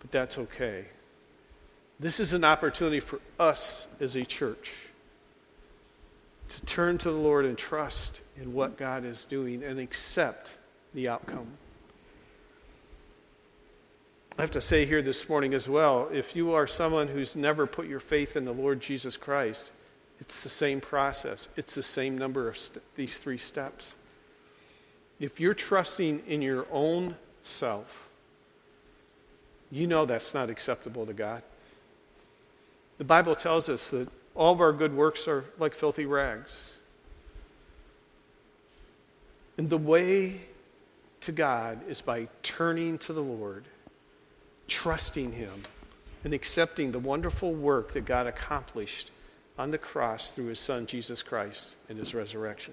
but 0.00 0.10
that's 0.10 0.38
okay. 0.38 0.86
This 2.00 2.18
is 2.18 2.32
an 2.32 2.44
opportunity 2.44 3.00
for 3.00 3.20
us 3.38 3.86
as 4.00 4.16
a 4.16 4.24
church 4.24 4.72
to 6.48 6.66
turn 6.66 6.98
to 6.98 7.10
the 7.10 7.16
Lord 7.16 7.44
and 7.44 7.56
trust 7.56 8.20
in 8.40 8.52
what 8.52 8.76
God 8.76 9.04
is 9.04 9.24
doing 9.24 9.62
and 9.62 9.78
accept 9.78 10.52
the 10.94 11.08
outcome. 11.08 11.46
I 14.38 14.42
have 14.42 14.50
to 14.52 14.60
say 14.60 14.86
here 14.86 15.02
this 15.02 15.28
morning 15.28 15.54
as 15.54 15.68
well 15.68 16.08
if 16.12 16.34
you 16.34 16.52
are 16.54 16.66
someone 16.66 17.06
who's 17.06 17.36
never 17.36 17.66
put 17.66 17.86
your 17.86 18.00
faith 18.00 18.36
in 18.36 18.44
the 18.44 18.52
Lord 18.52 18.80
Jesus 18.80 19.16
Christ, 19.16 19.70
it's 20.18 20.42
the 20.42 20.48
same 20.48 20.80
process, 20.80 21.48
it's 21.56 21.74
the 21.74 21.82
same 21.82 22.16
number 22.16 22.48
of 22.48 22.58
st- 22.58 22.82
these 22.96 23.18
three 23.18 23.38
steps. 23.38 23.94
If 25.20 25.38
you're 25.38 25.54
trusting 25.54 26.22
in 26.26 26.42
your 26.42 26.66
own 26.72 27.14
self, 27.42 28.08
you 29.70 29.86
know 29.86 30.06
that's 30.06 30.34
not 30.34 30.50
acceptable 30.50 31.06
to 31.06 31.12
God. 31.12 31.42
The 32.98 33.04
Bible 33.04 33.34
tells 33.36 33.68
us 33.68 33.90
that 33.90 34.08
all 34.34 34.52
of 34.52 34.60
our 34.60 34.72
good 34.72 34.94
works 34.94 35.28
are 35.28 35.44
like 35.58 35.74
filthy 35.74 36.06
rags. 36.06 36.76
And 39.58 39.68
the 39.68 39.78
way 39.78 40.40
to 41.20 41.32
God 41.32 41.80
is 41.88 42.00
by 42.00 42.28
turning 42.42 42.98
to 42.98 43.12
the 43.12 43.22
Lord, 43.22 43.64
trusting 44.68 45.32
Him, 45.32 45.64
and 46.24 46.32
accepting 46.32 46.92
the 46.92 46.98
wonderful 46.98 47.52
work 47.52 47.92
that 47.92 48.06
God 48.06 48.26
accomplished 48.26 49.10
on 49.58 49.70
the 49.70 49.78
cross 49.78 50.30
through 50.30 50.46
his 50.46 50.60
son 50.60 50.86
Jesus 50.86 51.22
Christ 51.22 51.76
and 51.88 51.98
his 51.98 52.14
resurrection. 52.14 52.72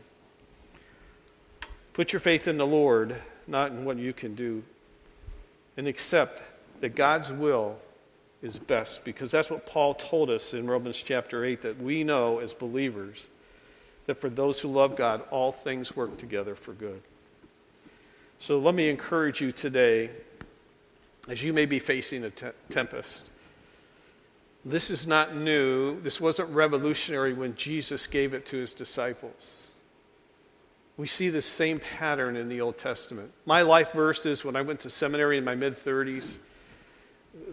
Put 1.97 2.13
your 2.13 2.19
faith 2.19 2.47
in 2.47 2.57
the 2.57 2.67
Lord, 2.67 3.15
not 3.47 3.71
in 3.71 3.83
what 3.83 3.97
you 3.97 4.13
can 4.13 4.36
do, 4.36 4.62
and 5.77 5.88
accept 5.88 6.43
that 6.79 6.89
God's 6.89 7.31
will 7.31 7.75
is 8.43 8.60
best 8.60 9.03
because 9.03 9.31
that's 9.31 9.49
what 9.49 9.65
Paul 9.65 9.95
told 9.95 10.29
us 10.29 10.53
in 10.53 10.67
Romans 10.67 11.01
chapter 11.03 11.43
8 11.43 11.63
that 11.63 11.81
we 11.81 12.03
know 12.03 12.38
as 12.38 12.53
believers 12.53 13.29
that 14.05 14.21
for 14.21 14.29
those 14.29 14.60
who 14.60 14.67
love 14.67 14.95
God, 14.95 15.23
all 15.31 15.51
things 15.51 15.95
work 15.95 16.19
together 16.19 16.53
for 16.53 16.73
good. 16.73 17.01
So 18.39 18.60
let 18.60 18.75
me 18.75 18.89
encourage 18.89 19.41
you 19.41 19.52
today, 19.52 20.12
as 21.27 21.41
you 21.41 21.52
may 21.52 21.65
be 21.65 21.79
facing 21.79 22.25
a 22.25 22.29
te- 22.29 22.45
tempest, 22.69 23.23
this 24.63 24.91
is 24.91 25.08
not 25.08 25.35
new. 25.35 26.00
This 26.02 26.21
wasn't 26.21 26.50
revolutionary 26.52 27.33
when 27.33 27.56
Jesus 27.56 28.06
gave 28.06 28.35
it 28.35 28.45
to 28.45 28.58
his 28.58 28.75
disciples. 28.75 29.69
We 30.98 31.06
see 31.06 31.29
the 31.29 31.43
same 31.43 31.79
pattern 31.79 32.35
in 32.35 32.50
the 32.50 32.62
Old 32.62 32.79
Testament. 32.79 33.31
My 33.45 33.62
life 33.62 33.91
verses, 33.93 34.43
when 34.43 34.56
I 34.56 34.63
went 34.63 34.79
to 34.81 34.89
seminary 34.89 35.37
in 35.37 35.43
my 35.43 35.54
mid 35.54 35.83
30s, 35.83 36.37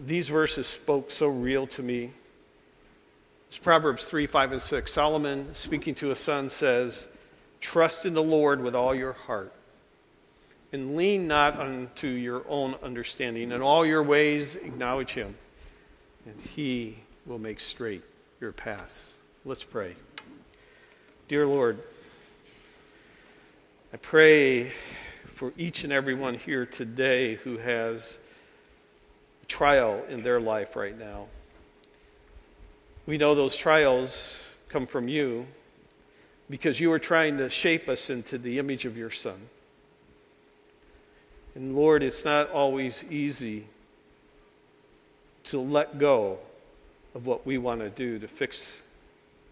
these 0.05 0.27
verses 0.29 0.65
spoke 0.65 1.11
so 1.11 1.27
real 1.27 1.67
to 1.67 1.83
me. 1.83 2.11
It's 3.47 3.59
Proverbs 3.59 4.05
3, 4.05 4.25
5, 4.25 4.53
and 4.53 4.61
6. 4.61 4.91
Solomon, 4.91 5.53
speaking 5.53 5.93
to 5.95 6.09
a 6.09 6.15
son, 6.15 6.49
says, 6.49 7.07
Trust 7.61 8.05
in 8.05 8.13
the 8.13 8.23
Lord 8.23 8.61
with 8.61 8.75
all 8.75 8.95
your 8.95 9.13
heart, 9.13 9.53
and 10.73 10.95
lean 10.95 11.27
not 11.27 11.59
unto 11.59 12.07
your 12.07 12.43
own 12.49 12.75
understanding. 12.81 13.51
In 13.51 13.61
all 13.61 13.85
your 13.85 14.01
ways, 14.01 14.55
acknowledge 14.55 15.11
him, 15.11 15.35
and 16.25 16.41
he 16.41 16.97
will 17.27 17.39
make 17.39 17.59
straight 17.59 18.03
your 18.41 18.51
paths. 18.51 19.13
Let's 19.45 19.63
pray. 19.63 19.95
Dear 21.27 21.47
Lord, 21.47 21.79
I 23.95 23.97
pray 23.97 24.73
for 25.35 25.53
each 25.55 25.85
and 25.85 25.93
every 25.93 26.15
one 26.15 26.33
here 26.33 26.65
today 26.65 27.35
who 27.35 27.57
has 27.59 28.17
a 29.41 29.45
trial 29.45 30.03
in 30.09 30.21
their 30.21 30.41
life 30.41 30.75
right 30.75 30.99
now. 30.99 31.27
We 33.05 33.17
know 33.17 33.35
those 33.35 33.55
trials 33.55 34.37
come 34.67 34.85
from 34.85 35.07
you 35.07 35.47
because 36.49 36.77
you 36.77 36.91
are 36.91 36.99
trying 36.99 37.37
to 37.37 37.47
shape 37.47 37.87
us 37.87 38.09
into 38.09 38.37
the 38.37 38.59
image 38.59 38.83
of 38.83 38.97
your 38.97 39.11
Son. 39.11 39.47
And 41.55 41.73
Lord, 41.73 42.03
it's 42.03 42.25
not 42.25 42.51
always 42.51 43.01
easy 43.09 43.65
to 45.45 45.61
let 45.61 45.99
go 45.99 46.39
of 47.13 47.27
what 47.27 47.45
we 47.45 47.57
want 47.57 47.79
to 47.79 47.89
do 47.89 48.19
to 48.19 48.27
fix 48.27 48.81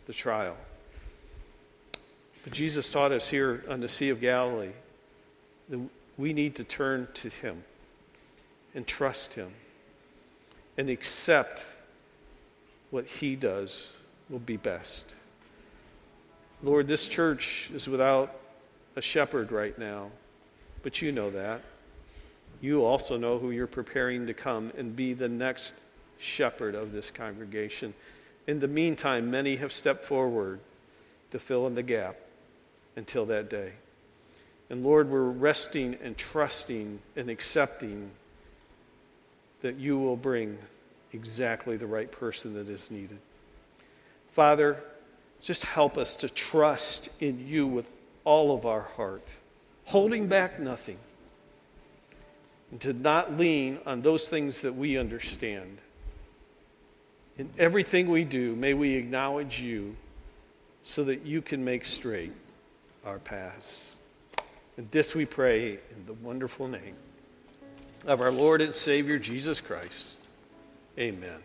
the 0.06 0.12
trial. 0.12 0.58
But 2.44 2.52
Jesus 2.52 2.90
taught 2.90 3.12
us 3.12 3.28
here 3.28 3.64
on 3.70 3.80
the 3.80 3.88
Sea 3.88 4.10
of 4.10 4.20
Galilee 4.20 4.74
that 5.70 5.80
we 6.18 6.34
need 6.34 6.56
to 6.56 6.64
turn 6.64 7.08
to 7.16 7.30
Him 7.30 7.64
and 8.76 8.86
trust 8.86 9.34
Him 9.34 9.52
and 10.78 10.90
accept 10.90 11.66
what 12.92 13.06
He 13.06 13.36
does 13.36 13.88
will 14.30 14.40
be 14.40 14.58
best. 14.58 15.14
Lord, 16.62 16.88
this 16.88 17.08
church 17.08 17.70
is 17.74 17.88
without 17.88 18.36
a 18.96 19.02
shepherd 19.02 19.52
right 19.52 19.78
now, 19.78 20.12
but 20.82 21.02
you 21.02 21.12
know 21.12 21.30
that. 21.32 21.62
You 22.62 22.86
also 22.86 23.18
know 23.18 23.38
who 23.38 23.52
you're 23.52 23.68
preparing 23.68 24.28
to 24.28 24.34
come 24.34 24.72
and 24.78 24.96
be 24.96 25.14
the 25.14 25.28
next 25.28 25.74
shepherd 26.20 26.76
of 26.76 26.92
this 26.92 27.10
congregation. 27.10 27.94
In 28.48 28.60
the 28.60 28.68
meantime, 28.68 29.32
many 29.32 29.56
have 29.58 29.74
stepped 29.74 30.06
forward 30.06 30.60
to 31.32 31.40
fill 31.40 31.68
in 31.68 31.76
the 31.76 31.84
gap 31.84 32.16
until 32.96 33.26
that 33.28 33.50
day. 33.50 33.74
And 34.70 34.84
Lord, 34.84 35.10
we're 35.10 35.24
resting 35.24 35.98
and 36.02 36.18
trusting 36.18 37.00
and 37.16 37.30
accepting 37.30 38.12
that 39.62 39.76
you 39.76 39.98
will 39.98 40.16
bring 40.16 40.58
exactly 41.12 41.78
the 41.78 41.88
right 41.88 42.12
person 42.12 42.54
that 42.56 42.70
is 42.70 42.90
needed. 42.90 43.20
Father, 44.34 44.78
just 45.42 45.64
help 45.64 45.98
us 45.98 46.16
to 46.18 46.30
trust 46.30 47.10
in 47.20 47.46
you 47.48 47.68
with 47.68 47.88
all 48.24 48.56
of 48.56 48.66
our 48.66 48.82
heart, 48.82 49.28
holding 49.86 50.28
back 50.28 50.60
nothing, 50.60 50.98
and 52.72 52.82
to 52.82 52.94
not 52.94 53.38
lean 53.38 53.78
on 53.86 54.02
those 54.02 54.28
things 54.28 54.62
that 54.62 54.76
we 54.76 54.98
understand. 54.98 55.78
In 57.38 57.50
everything 57.58 58.10
we 58.10 58.24
do, 58.24 58.56
may 58.56 58.74
we 58.74 58.96
acknowledge 58.96 59.60
you 59.60 59.96
so 60.84 61.04
that 61.04 61.26
you 61.26 61.42
can 61.42 61.64
make 61.64 61.86
straight 61.86 62.34
our 63.06 63.20
paths. 63.20 63.98
And 64.78 64.90
this 64.92 65.14
we 65.14 65.26
pray 65.26 65.72
in 65.72 66.06
the 66.06 66.14
wonderful 66.14 66.68
name 66.68 66.96
of 68.06 68.22
our 68.22 68.32
Lord 68.32 68.62
and 68.62 68.74
Savior 68.74 69.20
Jesus 69.20 69.62
Christ. 69.62 70.18
Amen. 70.98 71.40